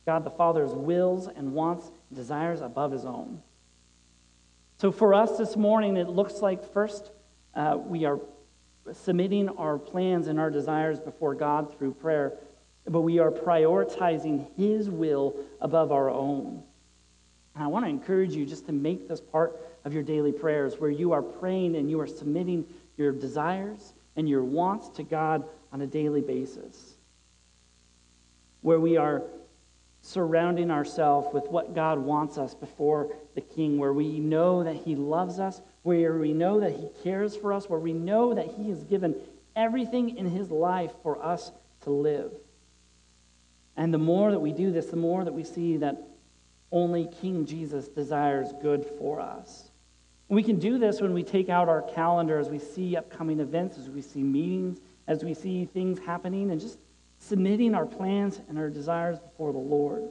God 0.06 0.24
the 0.24 0.30
Father's 0.30 0.72
wills 0.72 1.28
and 1.28 1.54
wants 1.54 1.92
and 2.10 2.18
desires 2.18 2.62
above 2.62 2.92
his 2.92 3.06
own. 3.06 3.42
So 4.78 4.92
for 4.92 5.14
us 5.14 5.38
this 5.38 5.58
morning, 5.58 5.98
it 5.98 6.08
looks 6.08 6.36
like 6.36 6.72
first 6.72 7.12
uh, 7.54 7.78
we 7.78 8.06
are 8.06 8.20
submitting 8.94 9.50
our 9.50 9.78
plans 9.78 10.28
and 10.28 10.40
our 10.40 10.50
desires 10.50 11.00
before 11.00 11.36
God 11.36 11.78
through 11.78 11.94
prayer, 11.96 12.34
but 12.86 13.02
we 13.02 13.20
are 13.20 13.32
prioritizing 13.32 14.48
His 14.56 14.90
will 14.90 15.36
above 15.62 15.92
our 15.92 16.10
own. 16.10 16.64
And 17.60 17.66
I 17.66 17.68
want 17.68 17.84
to 17.84 17.90
encourage 17.90 18.34
you 18.36 18.46
just 18.46 18.68
to 18.68 18.72
make 18.72 19.10
this 19.10 19.20
part 19.20 19.60
of 19.84 19.94
your 19.94 20.02
daily 20.02 20.32
prayers 20.32 20.80
where 20.80 20.90
you 20.90 21.12
are 21.12 21.22
praying 21.22 21.76
and 21.76 21.90
you 21.90 22.00
are 22.00 22.08
submitting 22.08 22.66
your 22.96 23.12
desires 23.12 23.92
and 24.16 24.30
your 24.30 24.46
wants 24.46 24.88
to 24.92 25.04
God 25.04 25.44
on 25.74 25.82
a 25.82 25.86
daily 25.86 26.22
basis. 26.22 26.96
Where 28.62 28.80
we 28.80 28.96
are 28.96 29.24
surrounding 30.02 30.72
ourselves 30.72 31.28
with 31.34 31.50
what 31.50 31.76
God 31.76 32.00
wants 32.00 32.38
us 32.38 32.56
before 32.56 33.14
the 33.36 33.42
King, 33.42 33.78
where 33.78 33.92
we 33.92 34.22
know 34.22 34.64
that 34.64 34.78
He 34.78 34.96
loves 34.96 35.38
us, 35.38 35.62
where 35.84 36.18
we 36.18 36.32
know 36.32 36.62
that 36.62 36.72
He 36.72 36.88
cares 37.04 37.36
for 37.36 37.52
us, 37.52 37.70
where 37.70 37.78
we 37.78 37.92
know 37.92 38.34
that 38.36 38.54
He 38.56 38.70
has 38.70 38.86
given 38.86 39.14
everything 39.58 40.16
in 40.16 40.28
His 40.28 40.50
life 40.50 40.94
for 41.04 41.22
us 41.22 41.52
to 41.82 41.90
live. 41.90 42.32
And 43.76 43.94
the 43.94 43.98
more 43.98 44.32
that 44.32 44.40
we 44.40 44.54
do 44.54 44.72
this, 44.72 44.86
the 44.86 44.96
more 44.96 45.26
that 45.26 45.34
we 45.34 45.44
see 45.44 45.76
that 45.76 46.02
only 46.72 47.08
King 47.22 47.46
Jesus 47.46 47.88
desires 47.88 48.54
good 48.62 48.86
for 48.98 49.20
us. 49.20 49.72
We 50.28 50.44
can 50.44 50.60
do 50.60 50.78
this 50.78 51.02
when 51.02 51.14
we 51.14 51.24
take 51.24 51.50
out 51.50 51.68
our 51.68 51.82
calendar 51.82 52.38
as 52.38 52.50
we 52.50 52.60
see 52.60 52.96
upcoming 52.96 53.40
events, 53.40 53.78
as 53.80 53.90
we 53.90 54.02
see 54.02 54.22
meetings, 54.22 54.80
as 55.08 55.24
we 55.24 55.34
see 55.34 55.66
things 55.66 55.98
happening, 56.00 56.52
and 56.52 56.62
just 56.62 56.78
submitting 57.18 57.74
our 57.74 57.86
plans 57.86 58.40
and 58.48 58.58
our 58.60 58.70
desires 58.70 59.20
before 59.20 59.52
the 59.52 59.60
Lord. 59.60 60.04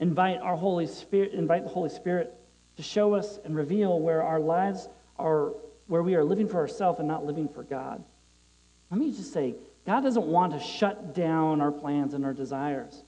Invite 0.00 0.40
our 0.40 0.56
Holy 0.56 0.86
Spirit, 0.86 1.32
invite 1.32 1.64
the 1.64 1.70
Holy 1.70 1.90
Spirit 1.90 2.34
to 2.76 2.82
show 2.82 3.14
us 3.14 3.38
and 3.44 3.54
reveal 3.54 4.00
where 4.00 4.22
our 4.22 4.40
lives 4.40 4.88
are, 5.18 5.52
where 5.86 6.02
we 6.02 6.14
are 6.14 6.24
living 6.24 6.48
for 6.48 6.56
ourselves 6.56 6.98
and 6.98 7.06
not 7.06 7.26
living 7.26 7.48
for 7.48 7.62
God. 7.62 8.02
Let 8.90 8.98
me 8.98 9.10
just 9.12 9.32
say, 9.32 9.54
God 9.86 10.00
doesn't 10.00 10.26
want 10.26 10.52
to 10.54 10.60
shut 10.60 11.14
down 11.14 11.60
our 11.60 11.70
plans 11.70 12.14
and 12.14 12.24
our 12.24 12.32
desires. 12.32 13.02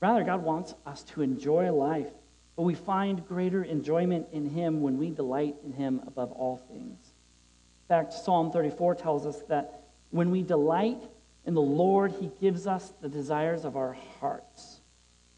Rather, 0.00 0.24
God 0.24 0.42
wants 0.42 0.74
us 0.86 1.02
to 1.04 1.22
enjoy 1.22 1.70
life, 1.72 2.08
but 2.56 2.62
we 2.62 2.74
find 2.74 3.26
greater 3.26 3.62
enjoyment 3.62 4.26
in 4.32 4.48
Him 4.48 4.80
when 4.80 4.98
we 4.98 5.10
delight 5.10 5.56
in 5.64 5.72
Him 5.72 6.00
above 6.06 6.32
all 6.32 6.56
things. 6.56 6.98
In 7.04 7.88
fact, 7.88 8.12
Psalm 8.12 8.50
34 8.50 8.94
tells 8.94 9.26
us 9.26 9.42
that 9.48 9.82
when 10.10 10.30
we 10.30 10.42
delight 10.42 11.02
in 11.44 11.54
the 11.54 11.60
Lord, 11.60 12.12
He 12.12 12.30
gives 12.40 12.66
us 12.66 12.92
the 13.00 13.08
desires 13.08 13.64
of 13.64 13.76
our 13.76 13.96
hearts. 14.20 14.80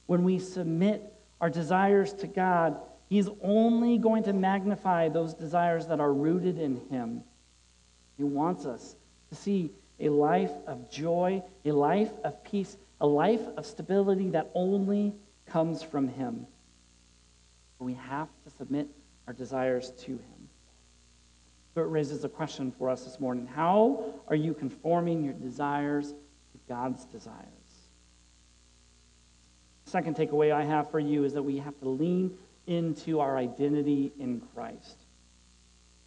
When 0.07 0.25
we 0.25 0.39
submit 0.39 1.13
our 1.41 1.51
desires 1.51 2.13
to 2.15 2.27
God, 2.27 2.79
He's 3.09 3.29
only 3.43 3.99
going 3.99 4.23
to 4.25 4.33
magnify 4.33 5.09
those 5.09 5.35
desires 5.35 5.87
that 5.89 6.01
are 6.01 6.13
rooted 6.13 6.59
in 6.59 6.81
Him. 6.89 7.23
He 8.17 8.25
wants 8.25 8.65
us 8.65 8.95
to 9.31 9.35
see 9.35 9.71
a 9.99 10.09
life 10.09 10.53
of 10.67 10.91
joy, 10.91 11.43
a 11.65 11.73
life 11.73 12.13
of 12.25 12.43
peace, 12.45 12.77
a 13.03 13.07
life 13.07 13.43
of 13.57 13.67
stability 13.67 14.31
that 14.31 14.51
only 14.55 15.13
comes 15.47 15.83
from 15.83 16.07
Him. 16.09 16.47
We 17.81 17.95
have 17.95 18.29
to 18.45 18.51
submit 18.51 18.89
our 19.27 19.33
desires 19.33 19.91
to 20.03 20.13
Him. 20.13 20.49
So 21.75 21.81
it 21.81 21.89
raises 21.89 22.23
a 22.23 22.29
question 22.29 22.71
for 22.71 22.89
us 22.89 23.05
this 23.05 23.19
morning 23.19 23.47
How 23.47 24.15
are 24.29 24.37
you 24.37 24.55
conforming 24.55 25.25
your 25.25 25.35
desires 25.35 26.11
to 26.13 26.59
God's 26.69 27.05
desires? 27.07 27.49
Second 29.85 30.17
takeaway 30.17 30.53
I 30.53 30.63
have 30.63 30.91
for 30.91 31.01
you 31.01 31.25
is 31.25 31.35
that 31.35 31.43
we 31.43 31.59
have 31.59 31.79
to 31.81 31.89
lean 31.89 32.39
into 32.69 33.19
our 33.19 33.37
identity 33.37 34.13
in 34.21 34.41
Christ. 34.55 34.97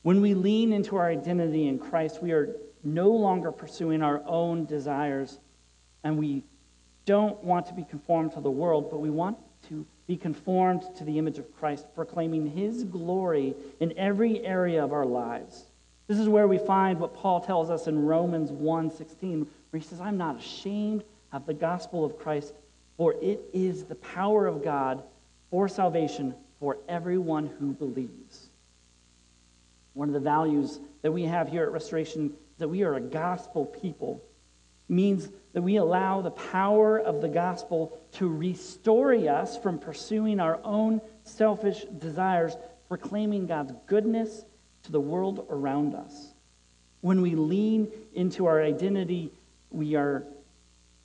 When 0.04 0.22
we 0.22 0.34
lean 0.34 0.72
into 0.72 0.96
our 0.96 1.10
identity 1.10 1.68
in 1.68 1.78
Christ, 1.78 2.24
we 2.24 2.32
are 2.32 2.56
no 2.86 3.10
longer 3.10 3.52
pursuing 3.52 4.02
our 4.02 4.24
own 4.26 4.66
desires, 4.66 5.40
and 6.04 6.18
we 6.18 6.44
don't 7.06 7.42
want 7.44 7.66
to 7.68 7.74
be 7.74 7.84
conformed 7.84 8.34
to 8.34 8.42
the 8.42 8.52
world, 8.52 8.90
but 8.90 9.00
we 9.00 9.10
want 9.10 9.38
to 9.70 9.86
be 10.08 10.18
conformed 10.18 10.84
to 10.98 11.04
the 11.04 11.18
image 11.18 11.38
of 11.38 11.56
Christ, 11.58 11.88
proclaiming 11.96 12.46
his 12.46 12.84
glory 12.84 13.56
in 13.80 13.98
every 13.98 14.44
area 14.46 14.84
of 14.84 14.94
our 14.94 15.06
lives. 15.06 15.66
This 16.08 16.20
is 16.20 16.30
where 16.30 16.48
we 16.48 16.60
find 16.60 17.00
what 17.00 17.16
Paul 17.16 17.42
tells 17.42 17.70
us 17.70 17.88
in 17.88 18.06
Romans 18.06 18.52
1:16, 18.52 19.48
where 19.70 19.80
he 19.80 19.86
says, 19.86 20.00
"I'm 20.00 20.18
not 20.18 20.38
ashamed 20.38 21.04
of 21.32 21.46
the 21.46 21.54
gospel 21.54 22.06
of 22.06 22.18
Christ, 22.18 22.54
for 22.98 23.14
it 23.22 23.42
is 23.54 23.86
the 23.86 23.96
power 23.96 24.46
of 24.46 24.64
God 24.64 25.04
for 25.50 25.68
salvation 25.68 26.34
for 26.60 26.78
everyone 26.88 27.48
who 27.60 27.74
believes. 27.74 28.50
One 29.94 30.10
of 30.10 30.14
the 30.14 30.20
values 30.20 30.80
that 31.02 31.12
we 31.12 31.24
have 31.24 31.50
here 31.50 31.64
at 31.64 31.72
Restoration 31.72 32.28
is 32.28 32.60
that 32.60 32.68
we 32.68 32.84
are 32.84 32.96
a 32.96 33.02
gospel 33.02 33.66
people. 33.66 34.22
Means 34.88 35.30
that 35.54 35.62
we 35.62 35.78
allow 35.78 36.22
the 36.22 36.32
power 36.32 37.00
of 37.00 37.22
the 37.22 37.28
gospel 37.28 37.98
to 38.14 38.28
restore 38.28 39.14
us 39.14 39.58
from 39.58 39.80
pursuing 39.80 40.40
our 40.40 40.60
own 40.64 41.02
selfish 41.24 41.86
desires, 42.00 42.56
proclaiming 42.88 43.48
God's 43.48 43.74
goodness 43.88 44.46
to 44.84 44.92
the 44.92 45.00
world 45.00 45.46
around 45.50 45.96
us. 45.96 46.34
When 47.02 47.22
we 47.22 47.36
lean 47.36 47.92
into 48.14 48.46
our 48.46 48.62
identity, 48.62 49.32
we 49.72 49.96
are 49.96 50.24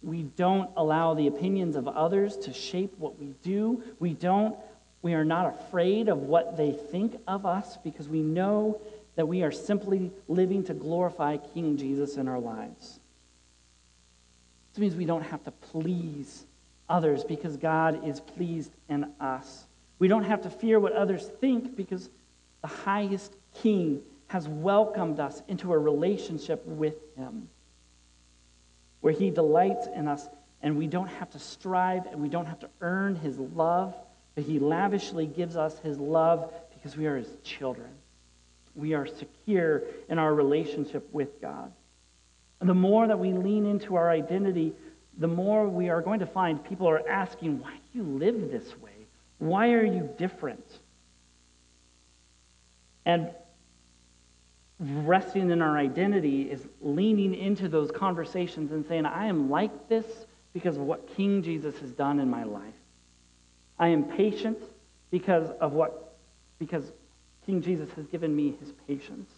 we 0.03 0.23
don't 0.23 0.71
allow 0.79 1.13
the 1.13 1.27
opinions 1.27 1.77
of 1.77 1.87
others 1.87 2.37
to 2.39 2.53
shape 2.53 2.95
what 2.99 3.19
we 3.19 3.35
do. 3.43 3.83
We 3.99 4.15
don't 4.15 4.57
we 5.03 5.15
are 5.15 5.25
not 5.25 5.47
afraid 5.47 6.09
of 6.09 6.19
what 6.19 6.57
they 6.57 6.73
think 6.73 7.19
of 7.27 7.47
us 7.47 7.79
because 7.83 8.09
we 8.09 8.23
know 8.23 8.81
that 9.17 9.27
we 9.27 9.43
are 9.43 9.51
simply 9.51 10.11
living 10.29 10.65
to 10.65 10.75
glorify 10.75 11.37
King 11.37 11.77
Jesus 11.77 12.17
in 12.17 12.29
our 12.29 12.39
lives. 12.39 13.00
This 14.73 14.81
means 14.81 14.95
we 14.95 15.05
don't 15.05 15.23
have 15.23 15.43
to 15.45 15.51
please 15.51 16.47
others 16.89 17.25
because 17.25 17.57
God 17.57 18.07
is 18.07 18.21
pleased 18.21 18.73
in 18.89 19.07
us. 19.21 19.67
We 19.99 20.09
don't 20.09 20.25
have 20.25 20.43
to 20.43 20.51
fear 20.51 20.81
what 20.81 20.93
others 20.93 21.27
think 21.41 21.77
because 21.77 22.09
the 22.63 22.69
highest 22.69 23.35
King 23.55 24.03
has 24.29 24.47
welcomed 24.47 25.19
us 25.19 25.43
into 25.49 25.73
a 25.73 25.79
relationship 25.79 26.65
with 26.67 26.95
Him 27.17 27.49
where 29.01 29.13
He 29.13 29.31
delights 29.31 29.87
in 29.95 30.09
us 30.09 30.29
and 30.63 30.77
we 30.77 30.87
don't 30.87 31.09
have 31.09 31.31
to 31.31 31.39
strive 31.39 32.07
and 32.07 32.21
we 32.21 32.29
don't 32.29 32.47
have 32.47 32.61
to 32.61 32.69
earn 32.81 33.17
His 33.17 33.39
love, 33.39 33.95
but 34.35 34.45
He 34.45 34.59
lavishly 34.59 35.27
gives 35.27 35.57
us 35.57 35.79
His 35.81 35.99
love 35.99 36.53
because 36.75 36.97
we 36.97 37.07
are 37.07 37.17
His 37.17 37.31
children. 37.43 37.91
We 38.75 38.95
are 38.95 39.07
secure 39.07 39.83
in 40.09 40.19
our 40.19 40.33
relationship 40.33 41.09
with 41.13 41.41
God. 41.41 41.73
The 42.61 42.75
more 42.75 43.07
that 43.07 43.19
we 43.19 43.33
lean 43.33 43.65
into 43.67 43.97
our 43.97 44.11
identity, 44.11 44.75
the 45.19 45.29
more 45.29 45.67
we 45.69 45.89
are 45.89 46.03
going 46.03 46.21
to 46.21 46.27
find 46.27 46.63
people 46.63 46.89
are 46.89 47.07
asking, 47.09 47.61
why 47.61 47.73
do 47.73 47.99
you 47.99 48.05
live 48.05 48.51
this 48.51 48.79
way? 48.81 49.07
Why 49.39 49.71
are 49.73 49.85
you 49.85 50.09
different? 50.19 50.79
And 53.07 53.31
resting 54.79 55.51
in 55.51 55.63
our 55.63 55.77
identity 55.77 56.51
is 56.51 56.67
leaning 56.81 57.35
into 57.35 57.69
those 57.69 57.91
conversations 57.91 58.73
and 58.73 58.87
saying, 58.87 59.07
I 59.07 59.27
am 59.27 59.51
like 59.51 59.89
this 59.89 60.07
because 60.53 60.77
of 60.77 60.83
what 60.83 61.15
King 61.17 61.43
Jesus 61.43 61.79
has 61.81 61.91
done 61.93 62.19
in 62.19 62.31
my 62.31 62.45
life. 62.45 62.75
I 63.79 63.89
am 63.89 64.05
patient 64.05 64.59
because 65.11 65.51
of 65.61 65.73
what 65.73 66.15
because 66.59 66.85
King 67.47 67.63
Jesus 67.63 67.89
has 67.97 68.07
given 68.07 68.37
me 68.37 68.55
his 68.61 68.73
patience. 68.87 69.31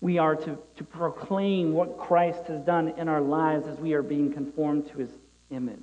We 0.00 0.18
are 0.18 0.36
to, 0.36 0.58
to 0.76 0.84
proclaim 0.84 1.72
what 1.72 1.98
Christ 1.98 2.44
has 2.46 2.60
done 2.60 2.88
in 2.96 3.08
our 3.08 3.20
lives 3.20 3.66
as 3.66 3.78
we 3.78 3.94
are 3.94 4.02
being 4.02 4.32
conformed 4.32 4.88
to 4.90 4.98
his 4.98 5.10
image. 5.50 5.78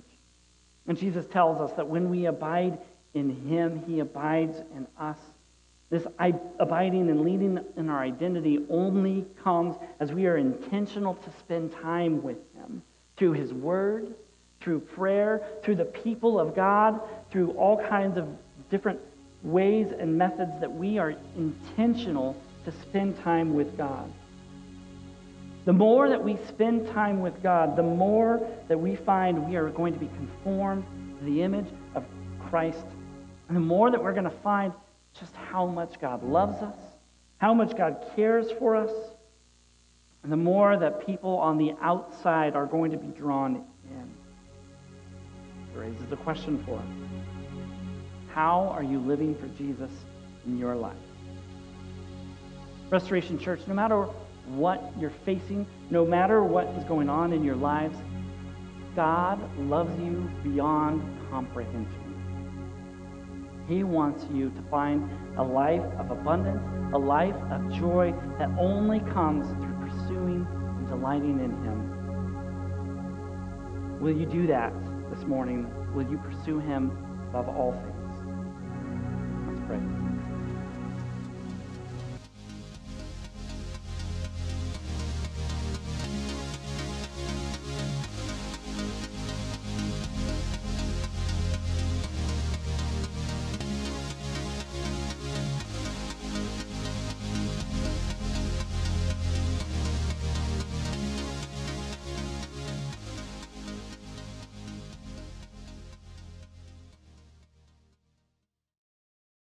And 0.88 0.97
Jesus 0.97 1.26
tells 1.26 1.59
us 1.59 1.76
that 1.76 1.88
when 1.88 2.09
we 2.09 2.26
abide 2.26 2.78
in 3.13 3.47
him, 3.47 3.84
he 3.86 3.99
abides 3.99 4.57
in 4.76 4.88
us. 4.99 5.18
This 5.89 6.05
abiding 6.59 7.09
and 7.09 7.22
leading 7.22 7.59
in 7.78 7.89
our 7.89 8.01
identity 8.01 8.66
only 8.70 9.26
comes 9.43 9.76
as 9.99 10.11
we 10.11 10.28
are 10.28 10.38
intentional 10.38 11.16
to 11.16 11.30
spend 11.39 11.74
time 11.74 12.24
with 12.24 12.38
him 12.55 12.82
through 13.18 13.34
his 13.34 13.53
word, 13.53 14.13
through 14.61 14.80
prayer, 14.80 15.43
through 15.63 15.76
the 15.76 15.86
people 15.86 16.39
of 16.39 16.55
God, 16.55 16.99
through 17.30 17.51
all 17.51 17.78
kinds 17.78 18.18
of 18.18 18.28
different 18.70 18.99
ways 19.43 19.88
and 19.97 20.18
methods 20.18 20.59
that 20.59 20.74
we 20.74 20.97
are 20.97 21.13
intentional 21.38 22.36
to 22.66 22.72
spend 22.72 23.22
time 23.24 23.53
with 23.53 23.78
God. 23.78 24.11
The 25.66 25.74
more 25.74 26.09
that 26.09 26.24
we 26.24 26.38
spend 26.47 26.88
time 26.88 27.22
with 27.22 27.41
God, 27.41 27.76
the 27.76 27.84
more 27.84 28.47
that 28.68 28.80
we 28.80 28.95
find 28.95 29.49
we 29.49 29.55
are 29.55 29.70
going 29.70 29.93
to 29.93 29.99
be 29.99 30.07
conformed 30.07 30.86
to 31.20 31.26
the 31.26 31.41
image 31.41 31.68
of 31.95 32.03
Christ. 32.49 32.86
And 33.47 33.57
the 33.57 33.61
more 33.61 33.89
that 33.89 34.01
we're 34.01 34.13
going 34.13 34.26
to 34.26 34.30
find 34.30 34.74
just 35.20 35.36
how 35.36 35.66
much 35.66 35.99
God 35.99 36.24
loves 36.24 36.61
us, 36.61 36.76
how 37.38 37.53
much 37.53 37.76
God 37.76 38.11
cares 38.16 38.51
for 38.59 38.76
us, 38.76 38.91
and 40.24 40.32
the 40.32 40.38
more 40.38 40.78
that 40.78 41.05
people 41.05 41.38
on 41.38 41.57
the 41.57 41.74
outside 41.82 42.55
are 42.55 42.66
going 42.66 42.91
to 42.91 42.97
be 42.97 43.07
drawn 43.07 43.63
in. 43.89 44.11
It 45.74 45.80
raises 45.80 46.05
the 46.09 46.18
question 46.18 46.63
for 46.66 46.78
us 46.78 46.86
How 48.34 48.70
are 48.76 48.84
you 48.84 48.99
living 48.99 49.36
for 49.36 49.47
Jesus 49.57 49.91
in 50.45 50.57
your 50.57 50.76
life? 50.76 50.95
Restoration 52.92 53.40
Church, 53.40 53.62
no 53.68 53.74
matter 53.74 54.04
what 54.46 54.94
you're 55.00 55.10
facing, 55.26 55.66
no 55.90 56.06
matter 56.06 56.44
what 56.44 56.68
is 56.68 56.84
going 56.84 57.10
on 57.10 57.34
in 57.34 57.44
your 57.44 57.56
lives, 57.56 57.98
God 58.96 59.40
loves 59.58 60.00
you 60.00 60.30
beyond 60.44 61.02
comprehension. 61.32 62.06
He 63.68 63.84
wants 63.84 64.26
you 64.32 64.52
to 64.52 64.62
find 64.70 65.10
a 65.38 65.44
life 65.44 65.82
of 65.98 66.12
abundance, 66.12 66.64
a 66.94 66.98
life 66.98 67.36
of 67.52 67.74
joy 67.74 68.14
that 68.38 68.50
only 68.60 69.00
comes 69.00 69.48
through 69.48 69.76
pursuing 69.90 70.46
and 70.78 70.88
delighting 70.88 71.40
in 71.40 71.50
Him. 71.64 71.92
Will 74.00 74.16
you 74.16 74.28
do 74.28 74.46
that 74.48 74.72
this 75.10 75.26
morning? 75.26 75.68
Will 75.96 76.08
you 76.08 76.20
pursue 76.20 76.60
Him 76.60 76.92
above 77.30 77.50
all 77.50 77.72
things? 77.72 77.95